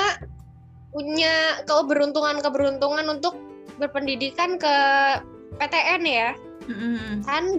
punya 0.92 1.64
keberuntungan-keberuntungan 1.64 3.08
untuk 3.08 3.40
berpendidikan 3.80 4.60
ke 4.60 4.74
PTN 5.56 6.02
ya 6.04 6.30
Mm-mm. 6.68 7.24
kan 7.24 7.58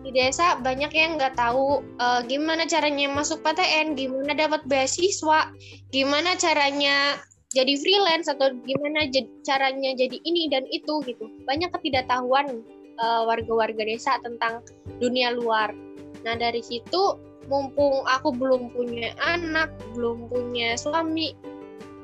di 0.00 0.10
desa 0.16 0.56
banyak 0.64 0.90
yang 0.96 1.20
nggak 1.20 1.36
tahu 1.36 1.84
eh, 2.00 2.20
gimana 2.24 2.64
caranya 2.64 3.12
masuk 3.12 3.44
PTN, 3.44 3.92
gimana 3.96 4.32
dapat 4.32 4.64
beasiswa, 4.64 5.52
gimana 5.92 6.36
caranya 6.40 7.20
jadi 7.52 7.76
freelance 7.76 8.30
atau 8.30 8.54
gimana 8.64 9.10
caranya 9.44 9.90
jadi 9.98 10.16
ini 10.24 10.48
dan 10.48 10.64
itu 10.72 11.04
gitu. 11.04 11.28
Banyak 11.44 11.68
ketidaktahuan 11.76 12.64
eh, 12.96 13.22
warga-warga 13.28 13.84
desa 13.84 14.16
tentang 14.24 14.64
dunia 14.96 15.36
luar. 15.36 15.76
Nah 16.24 16.34
dari 16.36 16.64
situ 16.64 17.20
mumpung 17.52 18.06
aku 18.08 18.32
belum 18.32 18.72
punya 18.72 19.12
anak, 19.20 19.68
belum 19.92 20.32
punya 20.32 20.80
suami, 20.80 21.36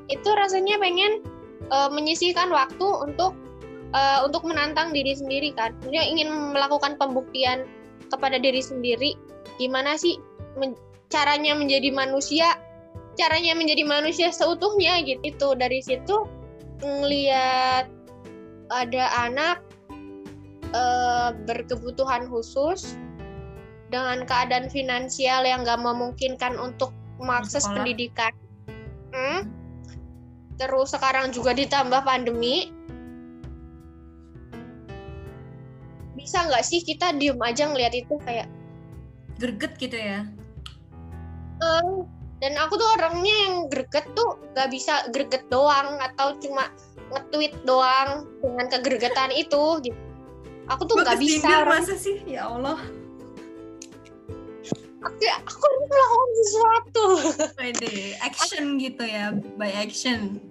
itu 0.07 0.29
rasanya 0.35 0.79
pengen 0.79 1.23
eh, 1.71 1.89
menyisihkan 1.91 2.51
waktu 2.51 2.87
untuk 3.03 3.35
eh, 3.95 4.19
untuk 4.23 4.43
menantang 4.47 4.91
diri 4.95 5.15
sendiri 5.15 5.51
kan. 5.55 5.75
Maksudnya 5.79 6.03
ingin 6.07 6.29
melakukan 6.55 6.95
pembuktian 6.99 7.67
kepada 8.07 8.39
diri 8.39 8.63
sendiri 8.63 9.15
gimana 9.59 9.99
sih 9.99 10.15
men- 10.55 10.79
caranya 11.11 11.55
menjadi 11.55 11.91
manusia 11.91 12.55
caranya 13.17 13.57
menjadi 13.57 13.83
manusia 13.83 14.29
seutuhnya 14.29 15.01
gitu 15.03 15.19
Itu 15.25 15.47
dari 15.57 15.81
situ 15.81 16.27
ngelihat 16.79 17.89
ada 18.71 19.05
anak 19.27 19.57
eh, 20.71 21.29
berkebutuhan 21.47 22.29
khusus 22.31 22.95
dengan 23.87 24.27
keadaan 24.27 24.67
finansial 24.67 25.47
yang 25.47 25.63
gak 25.63 25.79
memungkinkan 25.79 26.59
untuk 26.59 26.91
mengakses 27.17 27.63
pendidikan 27.71 28.31
Hmm. 29.07 29.49
Terus 30.57 30.91
sekarang 30.91 31.29
juga 31.31 31.53
ditambah 31.53 32.01
pandemi. 32.03 32.73
Bisa 36.17 36.43
nggak 36.49 36.65
sih 36.65 36.83
kita 36.83 37.13
diem 37.15 37.39
aja 37.39 37.69
ngeliat 37.69 37.93
itu 37.93 38.17
kayak 38.25 38.49
greget 39.37 39.73
gitu 39.77 39.95
ya? 39.95 40.25
"Eh," 41.61 41.95
dan 42.41 42.53
aku 42.57 42.75
tuh 42.75 42.89
orangnya 42.97 43.35
yang 43.47 43.55
greget 43.69 44.05
tuh 44.17 44.41
nggak 44.53 44.69
bisa 44.73 45.07
greget 45.13 45.45
doang 45.47 46.01
atau 46.01 46.35
cuma 46.41 46.73
nge-tweet 47.13 47.53
doang 47.63 48.27
dengan 48.43 48.65
kegregetan 48.67 49.31
itu 49.31 49.79
gitu. 49.85 49.99
Aku 50.67 50.83
tuh 50.83 50.99
nggak 50.99 51.15
bisa. 51.21 51.63
masa 51.63 51.95
sih? 51.95 52.19
Ya 52.27 52.51
Allah 52.51 52.75
aku, 55.07 55.23
aku 55.23 55.63
harus 55.63 55.83
melakukan 55.87 56.29
sesuatu. 56.35 57.05
Pede 57.55 57.95
action 58.19 58.65
gitu 58.77 59.03
ya 59.07 59.31
by 59.55 59.71
action. 59.71 60.43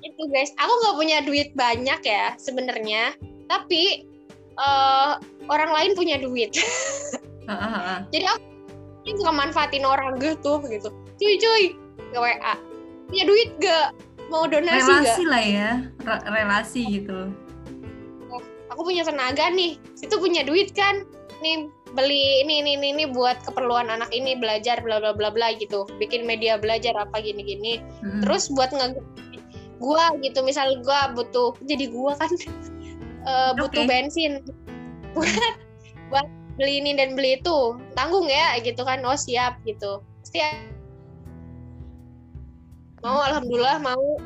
Itu 0.00 0.22
guys 0.30 0.54
aku 0.56 0.72
nggak 0.72 0.96
punya 0.96 1.18
duit 1.26 1.48
banyak 1.58 2.00
ya 2.06 2.38
sebenarnya. 2.38 3.18
Tapi 3.50 4.06
eh, 4.54 5.12
orang 5.50 5.70
lain 5.74 5.92
punya 5.98 6.16
duit. 6.22 6.54
Jadi 8.14 8.24
aku 8.24 8.54
ini 9.04 9.20
suka 9.20 9.32
manfaatin 9.32 9.84
orang 9.84 10.16
gitu 10.16 10.64
gitu 10.64 10.88
cuy 11.20 11.34
cuy 11.36 11.64
nge 12.12 12.18
WA 12.18 12.54
punya 13.08 13.24
duit 13.28 13.48
gak 13.60 13.92
mau 14.32 14.48
donasi 14.48 14.80
gak 14.80 14.88
relasi 14.88 15.24
lah 15.28 15.44
ya 15.44 15.70
Re- 16.02 16.24
relasi 16.24 16.82
gitu. 17.00 17.30
Aku 18.72 18.82
punya 18.82 19.06
tenaga 19.06 19.54
nih. 19.54 19.78
Itu 20.02 20.18
punya 20.18 20.42
duit 20.42 20.74
kan? 20.74 21.06
Nih 21.38 21.70
beli 21.94 22.42
ini 22.42 22.60
ini 22.60 22.70
ini, 22.76 22.88
ini 22.90 23.04
buat 23.14 23.38
keperluan 23.46 23.86
anak 23.86 24.10
ini 24.10 24.34
belajar 24.34 24.82
bla 24.82 24.98
bla 24.98 25.14
bla 25.14 25.30
bla 25.30 25.54
gitu. 25.54 25.86
Bikin 26.02 26.26
media 26.26 26.58
belajar 26.58 26.92
apa 26.98 27.22
gini 27.22 27.40
gini 27.46 27.72
Mm-mm. 28.02 28.26
terus 28.26 28.50
buat 28.50 28.74
nge 28.74 28.98
gua 29.78 30.14
gitu 30.20 30.42
misal 30.42 30.74
gua 30.82 31.14
butuh 31.14 31.54
jadi 31.62 31.90
gua 31.94 32.18
kan 32.18 32.30
eh, 33.30 33.50
butuh 33.56 33.86
bensin. 33.86 34.42
Buat 35.14 35.54
buat 36.10 36.26
beli 36.58 36.82
ini 36.82 36.98
dan 36.98 37.14
beli 37.14 37.38
itu 37.38 37.78
tanggung 37.94 38.26
ya 38.26 38.58
gitu 38.58 38.82
kan. 38.82 38.98
Oh 39.06 39.14
siap 39.14 39.62
gitu. 39.62 40.02
Pasti 40.26 40.42
mau 43.06 43.22
alhamdulillah 43.22 43.78
mau 43.78 44.18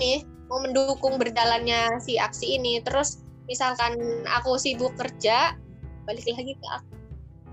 nih 0.00 0.24
mau 0.48 0.64
mendukung 0.64 1.20
berjalannya 1.20 2.00
si 2.00 2.16
aksi 2.16 2.56
ini. 2.56 2.80
Terus 2.80 3.20
misalkan 3.44 4.24
aku 4.24 4.56
sibuk 4.56 4.96
kerja 4.96 5.52
balik 6.04 6.24
lagi 6.28 6.52
ke 6.56 6.66
aku. 6.68 6.94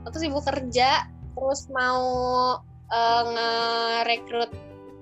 Aku 0.09 0.17
sibuk 0.17 0.43
kerja 0.45 1.07
terus 1.35 1.67
mau 1.71 2.03
eh, 2.91 3.23
ngerekrut 3.27 4.51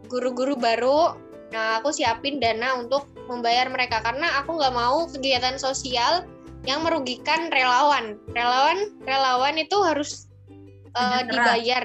guru-guru 0.09 0.57
baru. 0.57 1.17
Nah 1.49 1.81
aku 1.81 1.89
siapin 1.89 2.37
dana 2.37 2.77
untuk 2.77 3.09
membayar 3.25 3.69
mereka 3.69 4.01
karena 4.05 4.41
aku 4.41 4.57
nggak 4.57 4.75
mau 4.75 5.09
kegiatan 5.09 5.57
sosial 5.57 6.25
yang 6.65 6.85
merugikan 6.85 7.49
relawan. 7.49 8.17
Relawan 8.33 8.93
relawan 9.05 9.55
itu 9.57 9.77
harus 9.81 10.29
Sejahtera. 10.93 11.29
dibayar. 11.29 11.83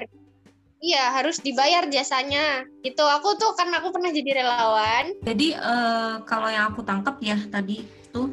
Iya 0.85 1.03
harus 1.17 1.41
dibayar 1.41 1.89
jasanya. 1.89 2.61
Gitu. 2.85 3.01
Aku 3.01 3.39
tuh 3.41 3.57
karena 3.57 3.81
aku 3.81 3.89
pernah 3.89 4.13
jadi 4.13 4.45
relawan. 4.45 5.17
Jadi 5.25 5.47
eh, 5.57 6.13
kalau 6.29 6.49
yang 6.51 6.69
aku 6.69 6.85
tangkap 6.85 7.17
ya 7.23 7.39
tadi 7.49 7.81
tuh, 8.13 8.29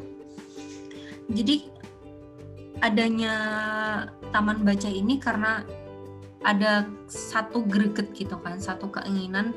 jadi 1.33 1.72
adanya 2.83 3.35
taman 4.35 4.67
baca 4.67 4.91
ini 4.91 5.15
karena 5.15 5.63
ada 6.43 6.83
satu 7.07 7.63
greget 7.63 8.11
gitu 8.11 8.35
kan, 8.43 8.59
satu 8.59 8.91
keinginan 8.91 9.55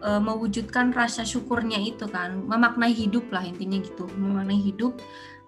e, 0.00 0.08
mewujudkan 0.16 0.96
rasa 0.96 1.28
syukurnya 1.28 1.76
itu 1.76 2.08
kan, 2.08 2.40
memaknai 2.48 2.96
hidup 2.96 3.28
lah 3.28 3.44
intinya 3.44 3.76
gitu, 3.84 4.08
memaknai 4.16 4.56
hidup 4.56 4.96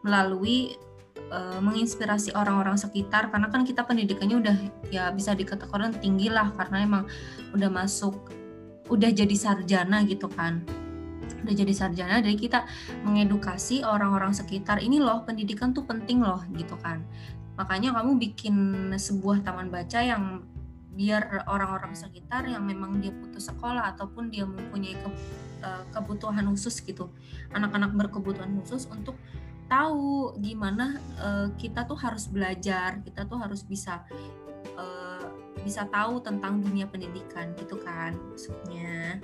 melalui 0.04 0.76
e, 1.16 1.38
menginspirasi 1.64 2.36
orang-orang 2.36 2.76
sekitar. 2.76 3.32
Karena 3.32 3.48
kan 3.48 3.64
kita 3.64 3.88
pendidikannya 3.88 4.36
udah 4.36 4.56
ya 4.92 5.08
bisa 5.16 5.32
dikatakan 5.32 5.96
tinggi 5.96 6.28
lah 6.28 6.52
karena 6.52 6.84
emang 6.84 7.04
udah 7.56 7.72
masuk 7.72 8.12
udah 8.88 9.10
jadi 9.12 9.36
sarjana 9.36 10.04
gitu 10.08 10.28
kan 10.32 10.64
udah 11.44 11.54
jadi 11.54 11.72
sarjana 11.74 12.20
jadi 12.24 12.36
kita 12.36 12.60
mengedukasi 13.04 13.84
orang-orang 13.84 14.32
sekitar 14.32 14.80
ini 14.80 15.00
loh 15.02 15.24
pendidikan 15.24 15.76
tuh 15.76 15.84
penting 15.84 16.24
loh 16.24 16.42
gitu 16.56 16.74
kan. 16.80 17.04
Makanya 17.58 17.90
kamu 17.90 18.22
bikin 18.22 18.56
sebuah 18.94 19.42
taman 19.42 19.68
baca 19.68 19.98
yang 19.98 20.46
biar 20.98 21.46
orang-orang 21.46 21.94
sekitar 21.94 22.42
yang 22.50 22.66
memang 22.66 22.98
dia 22.98 23.14
putus 23.14 23.46
sekolah 23.46 23.94
ataupun 23.94 24.34
dia 24.34 24.42
mempunyai 24.42 24.98
ke, 24.98 25.08
uh, 25.62 25.86
kebutuhan 25.94 26.42
khusus 26.50 26.82
gitu 26.82 27.14
anak-anak 27.54 27.94
berkebutuhan 27.94 28.50
khusus 28.58 28.90
untuk 28.90 29.14
tahu 29.70 30.34
gimana 30.42 30.98
uh, 31.22 31.54
kita 31.54 31.86
tuh 31.86 31.94
harus 31.94 32.26
belajar 32.26 32.98
kita 33.06 33.30
tuh 33.30 33.38
harus 33.38 33.62
bisa 33.62 34.02
uh, 34.74 35.30
bisa 35.62 35.86
tahu 35.86 36.18
tentang 36.18 36.58
dunia 36.58 36.90
pendidikan 36.90 37.54
gitu 37.54 37.78
kan 37.78 38.18
maksudnya 38.34 39.22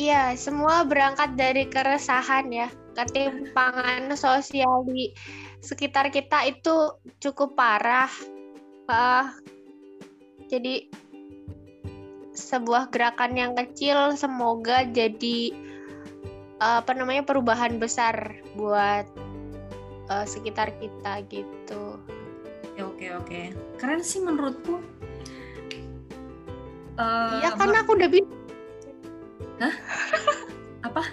Iya, 0.00 0.32
semua 0.32 0.80
berangkat 0.88 1.36
dari 1.36 1.68
keresahan 1.68 2.48
ya. 2.48 2.72
Ketimpangan 2.96 4.08
sosial 4.16 4.88
di 4.88 5.12
sekitar 5.60 6.08
kita 6.08 6.48
itu 6.48 6.96
cukup 7.20 7.52
parah. 7.52 8.08
Uh, 8.88 9.28
jadi 10.48 10.88
sebuah 12.32 12.88
gerakan 12.88 13.36
yang 13.36 13.52
kecil 13.52 14.16
semoga 14.16 14.88
jadi 14.88 15.52
uh, 16.64 16.80
apa 16.80 16.96
namanya 16.96 17.28
perubahan 17.28 17.76
besar 17.76 18.40
buat 18.56 19.04
uh, 20.08 20.24
sekitar 20.24 20.72
kita 20.80 21.28
gitu. 21.28 22.00
Oke 22.72 22.80
oke 22.80 23.06
oke. 23.20 23.40
Keren 23.76 24.00
sih 24.00 24.24
menurutku. 24.24 24.80
Iya 26.96 27.52
uh, 27.52 27.56
kan 27.60 27.68
aku 27.76 28.00
udah 28.00 28.08
bilang 28.08 28.39
Hah? 29.60 29.74
Apa? 30.80 31.04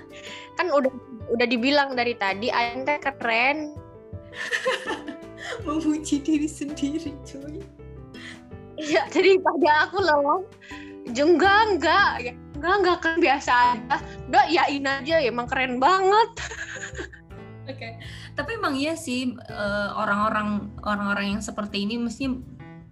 kan 0.57 0.73
udah 0.73 0.89
udah 1.29 1.45
dibilang 1.47 1.93
dari 1.93 2.17
tadi 2.17 2.49
ente 2.49 2.97
keren. 2.99 3.77
Memuji 5.65 6.19
diri 6.19 6.49
sendiri, 6.49 7.13
cuy. 7.23 7.62
Iya, 8.77 9.05
pada 9.41 9.71
aku 9.88 10.01
loh. 10.01 10.45
Enggak, 11.07 11.60
enggak. 11.71 12.12
Ya, 12.19 12.33
enggak, 12.57 12.75
enggak 12.83 12.97
kan 12.99 13.15
biasa 13.21 13.51
aja. 13.73 13.97
Enggak, 14.27 14.45
yain 14.51 14.86
aja, 14.86 15.15
ya, 15.21 15.29
emang 15.29 15.47
keren 15.47 15.79
banget. 15.79 16.29
Oke. 17.69 17.77
Okay. 17.77 17.93
Tapi 18.38 18.51
emang 18.60 18.75
iya 18.77 18.93
sih 18.93 19.33
orang-orang 19.97 20.77
orang-orang 20.86 21.38
yang 21.38 21.41
seperti 21.41 21.89
ini 21.89 21.97
mesti 21.97 22.29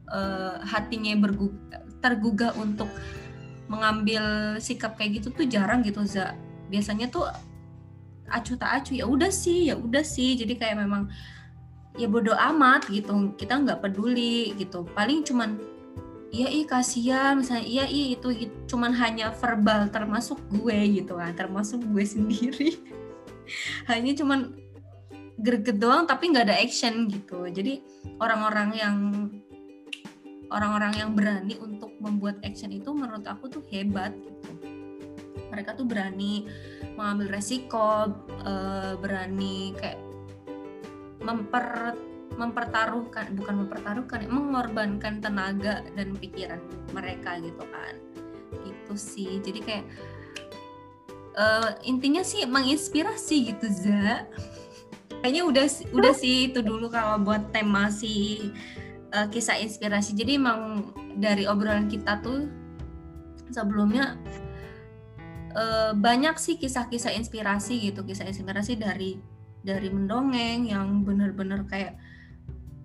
uh, 0.09 0.57
hatinya 0.65 1.13
bergugah, 1.21 1.81
tergugah 2.01 2.51
untuk 2.57 2.89
mengambil 3.65 4.56
sikap 4.62 4.97
kayak 4.97 5.21
gitu 5.21 5.34
tuh 5.34 5.45
jarang 5.49 5.82
gitu 5.82 6.06
za. 6.06 6.38
Biasanya 6.69 7.10
tuh 7.10 7.25
acu 8.25 8.58
tak 8.58 8.82
acu 8.82 8.97
ya 8.97 9.06
udah 9.06 9.30
sih 9.30 9.69
ya 9.69 9.75
udah 9.78 10.06
sih. 10.06 10.38
Jadi 10.38 10.58
kayak 10.58 10.86
memang 10.86 11.10
ya 11.97 12.06
bodoh 12.06 12.38
amat 12.38 12.89
gitu. 12.89 13.34
Kita 13.38 13.62
nggak 13.62 13.82
peduli 13.82 14.54
gitu. 14.58 14.86
Paling 14.93 15.25
cuman 15.25 15.58
iya 16.30 16.49
ih 16.49 16.65
kasihan. 16.69 17.41
Misalnya 17.41 17.65
iya 17.65 17.86
ih 17.89 18.17
itu 18.17 18.28
cuman 18.69 18.93
hanya 18.93 19.34
verbal 19.34 19.89
termasuk 19.89 20.38
gue 20.54 21.01
gitu 21.01 21.17
kan. 21.17 21.34
Termasuk 21.34 21.82
gue 21.82 22.06
sendiri. 22.13 22.71
Hanya 23.89 24.13
cuman 24.17 24.58
greget 25.36 25.78
doang 25.78 26.08
tapi 26.08 26.32
nggak 26.32 26.47
ada 26.49 26.58
action 26.62 27.10
gitu. 27.10 27.45
Jadi 27.49 27.82
orang-orang 28.21 28.69
yang 28.78 28.95
orang-orang 30.53 30.93
yang 30.97 31.12
berani 31.17 31.55
untuk 31.58 31.93
membuat 31.97 32.38
action 32.45 32.69
itu 32.69 32.91
menurut 32.93 33.25
aku 33.25 33.49
tuh 33.49 33.63
hebat 33.71 34.13
gitu. 34.13 34.49
Mereka 35.49 35.77
tuh 35.77 35.88
berani 35.88 36.45
mengambil 36.99 37.39
resiko 37.39 38.12
uh, 38.43 38.93
berani 38.99 39.73
kayak 39.77 39.99
memper 41.23 41.95
mempertaruhkan 42.36 43.31
bukan 43.39 43.63
mempertaruhkan 43.63 44.27
mengorbankan 44.27 45.23
tenaga 45.23 45.81
dan 45.95 46.13
pikiran 46.19 46.60
mereka 46.91 47.39
gitu 47.39 47.63
kan. 47.71 47.95
Gitu 48.65 48.93
sih. 48.93 49.39
Jadi 49.39 49.60
kayak 49.63 49.86
uh, 51.39 51.79
intinya 51.88 52.21
sih 52.21 52.43
menginspirasi 52.43 53.55
gitu 53.55 53.67
za. 53.71 54.27
Kayaknya 55.23 55.43
udah 55.47 55.65
udah 55.95 56.13
sih 56.13 56.53
itu 56.53 56.62
dulu 56.62 56.86
kalau 56.91 57.17
buat 57.17 57.49
tema 57.49 57.89
si 57.89 58.38
uh, 59.15 59.28
kisah 59.32 59.56
inspirasi. 59.63 60.12
Jadi 60.12 60.36
emang 60.36 60.91
dari 61.15 61.47
obrolan 61.47 61.88
kita 61.88 62.19
tuh 62.19 62.51
sebelumnya 63.56 64.19
uh, 65.56 65.95
banyak 65.95 66.36
sih 66.36 66.60
kisah-kisah 66.60 67.15
inspirasi 67.15 67.80
gitu, 67.80 68.04
kisah 68.04 68.28
inspirasi 68.28 68.75
dari 68.75 69.15
dari 69.63 69.88
mendongeng 69.89 70.67
yang 70.67 71.08
bener-bener 71.08 71.63
kayak 71.65 71.95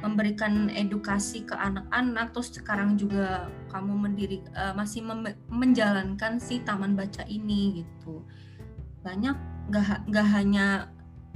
memberikan 0.00 0.72
edukasi 0.72 1.44
ke 1.44 1.52
anak-anak. 1.52 2.32
Terus 2.32 2.48
sekarang 2.56 2.96
juga 2.96 3.50
kamu 3.68 3.92
mendiri 4.08 4.40
uh, 4.54 4.72
masih 4.72 5.04
menjalankan 5.50 6.40
si 6.40 6.62
taman 6.62 6.96
baca 6.96 7.26
ini 7.28 7.84
gitu. 7.84 8.24
Banyak 9.04 9.36
nggak 9.68 10.08
nggak 10.08 10.28
hanya 10.32 10.88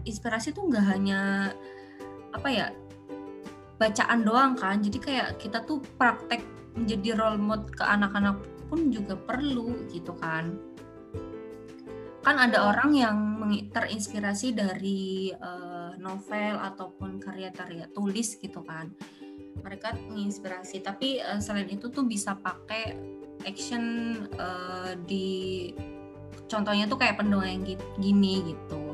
inspirasi 0.09 0.57
tuh 0.57 0.69
nggak 0.69 0.87
hanya 0.91 1.53
apa 2.35 2.49
ya 2.51 2.67
bacaan 3.79 4.21
doang 4.23 4.53
kan. 4.55 4.81
Jadi 4.81 4.99
kayak 4.99 5.41
kita 5.43 5.63
tuh 5.67 5.83
praktek 5.99 6.45
menjadi 6.75 7.19
role 7.19 7.39
model 7.39 7.71
ke 7.71 7.85
anak-anak 7.87 8.37
pun 8.67 8.91
juga 8.91 9.15
perlu 9.15 9.87
gitu 9.91 10.15
kan. 10.19 10.55
Kan 12.25 12.41
ada 12.41 12.73
orang 12.73 12.91
yang 12.97 13.19
terinspirasi 13.69 14.57
dari 14.57 15.29
uh, 15.37 15.93
novel 16.01 16.57
ataupun 16.57 17.21
karya-karya 17.21 17.93
tulis 17.93 18.41
gitu 18.41 18.65
kan. 18.65 18.89
Mereka 19.61 20.09
menginspirasi. 20.09 20.81
Tapi 20.81 21.21
uh, 21.21 21.39
selain 21.39 21.69
itu 21.69 21.93
tuh 21.93 22.09
bisa 22.09 22.33
pakai 22.41 22.97
action 23.45 23.85
uh, 24.41 24.97
di 25.05 25.69
contohnya 26.49 26.89
tuh 26.89 26.97
kayak 26.97 27.21
pendongeng 27.21 27.67
gini 28.01 28.55
gitu 28.55 28.94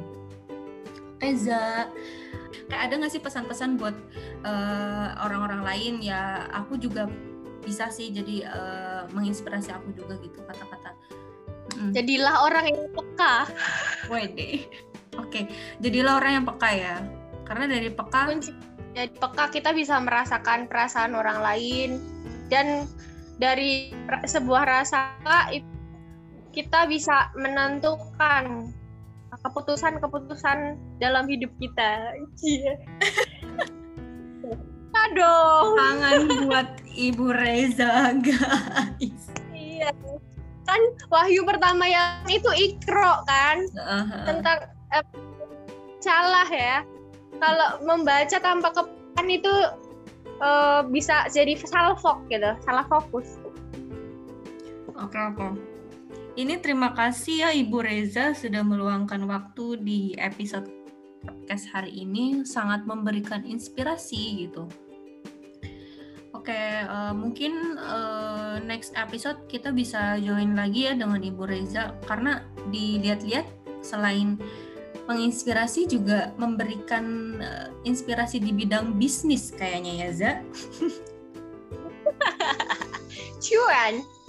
Eza 1.20 1.86
kayak 2.70 2.82
ada 2.90 2.94
nggak 3.02 3.12
sih 3.12 3.22
pesan-pesan 3.22 3.76
buat 3.76 3.96
uh, 4.44 5.20
orang-orang 5.24 5.62
lain? 5.62 5.94
Ya 6.00 6.48
aku 6.50 6.80
juga 6.80 7.06
bisa 7.60 7.92
sih 7.92 8.08
jadi 8.10 8.48
uh, 8.48 9.02
menginspirasi 9.12 9.70
aku 9.70 9.92
juga 9.92 10.16
gitu 10.24 10.40
kata-kata. 10.44 10.96
Mm. 11.78 11.92
jadilah 11.94 12.34
orang 12.44 12.64
yang 12.66 12.82
peka. 12.90 13.36
Wede. 14.10 14.66
Oke 15.18 15.28
okay. 15.28 15.44
jadilah 15.78 16.18
orang 16.18 16.42
yang 16.42 16.44
peka 16.48 16.70
ya. 16.72 16.96
Karena 17.44 17.64
dari 17.68 17.90
peka 17.92 18.30
jadi 18.90 19.14
peka 19.14 19.44
kita 19.54 19.70
bisa 19.70 20.00
merasakan 20.02 20.66
perasaan 20.66 21.14
orang 21.14 21.38
lain. 21.44 21.90
Dan 22.50 22.90
dari 23.38 23.94
sebuah 24.26 24.66
rasa 24.66 25.14
itu 25.54 25.70
kita 26.50 26.90
bisa 26.90 27.30
menentukan 27.38 28.74
keputusan-keputusan 29.44 30.76
dalam 31.00 31.24
hidup 31.28 31.50
kita. 31.60 32.12
Iya. 32.44 32.74
Aduh. 35.08 35.78
Tangan 35.78 36.20
buat 36.44 36.68
Ibu 36.92 37.32
Reza, 37.32 38.12
guys. 38.20 39.24
Iya. 39.54 39.94
Kan 40.68 40.80
wahyu 41.08 41.42
pertama 41.48 41.88
yang 41.88 42.20
itu 42.28 42.50
ikro 42.52 43.24
kan? 43.24 43.64
Uh-huh. 43.74 44.22
Tentang 44.28 44.58
eh, 44.92 45.04
salah 46.04 46.48
ya. 46.50 46.84
Kalau 47.40 47.80
membaca 47.88 48.36
tanpa 48.36 48.68
kepan 48.76 49.26
itu 49.32 49.52
uh, 50.44 50.84
bisa 50.84 51.24
jadi 51.32 51.56
salah 51.64 51.96
fokus 51.96 52.28
gitu, 52.28 52.50
salah 52.66 52.84
fokus. 52.84 53.40
Oke, 54.90 55.16
okay, 55.16 55.22
oke. 55.32 55.40
Okay. 55.40 55.69
Ini 56.38 56.62
terima 56.62 56.94
kasih 56.94 57.42
ya 57.42 57.50
Ibu 57.50 57.82
Reza 57.82 58.30
sudah 58.38 58.62
meluangkan 58.62 59.18
waktu 59.26 59.82
di 59.82 60.00
episode 60.14 60.70
podcast 61.26 61.66
hari 61.74 62.06
ini 62.06 62.46
sangat 62.46 62.86
memberikan 62.86 63.42
inspirasi 63.42 64.46
gitu. 64.46 64.70
Oke, 66.30 66.56
uh, 66.86 67.10
mungkin 67.12 67.76
uh, 67.82 68.62
next 68.62 68.94
episode 68.94 69.42
kita 69.50 69.74
bisa 69.74 70.16
join 70.22 70.54
lagi 70.54 70.86
ya 70.86 70.94
dengan 70.94 71.18
Ibu 71.18 71.42
Reza 71.50 71.98
karena 72.06 72.46
dilihat-lihat 72.70 73.44
selain 73.82 74.38
menginspirasi 75.10 75.90
juga 75.90 76.30
memberikan 76.38 77.36
uh, 77.42 77.68
inspirasi 77.82 78.38
di 78.38 78.54
bidang 78.54 78.94
bisnis 79.02 79.50
kayaknya 79.50 80.06
ya 80.06 80.10
Za. 80.14 80.32
Cuan. 83.44 84.19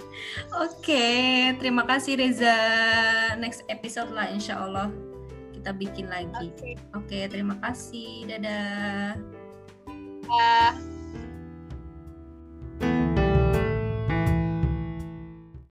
Oke, 0.60 1.06
terima 1.58 1.86
kasih 1.88 2.18
Reza. 2.18 2.56
Next 3.40 3.64
episode 3.72 4.10
lah 4.12 4.28
insya 4.28 4.60
Allah 4.60 4.92
kita 5.62 5.78
bikin 5.78 6.10
lagi. 6.10 6.50
Oke. 6.50 6.70
Oke, 6.98 7.18
terima 7.30 7.54
kasih. 7.62 8.26
Dadah. 8.26 9.14
Uh, 10.26 10.72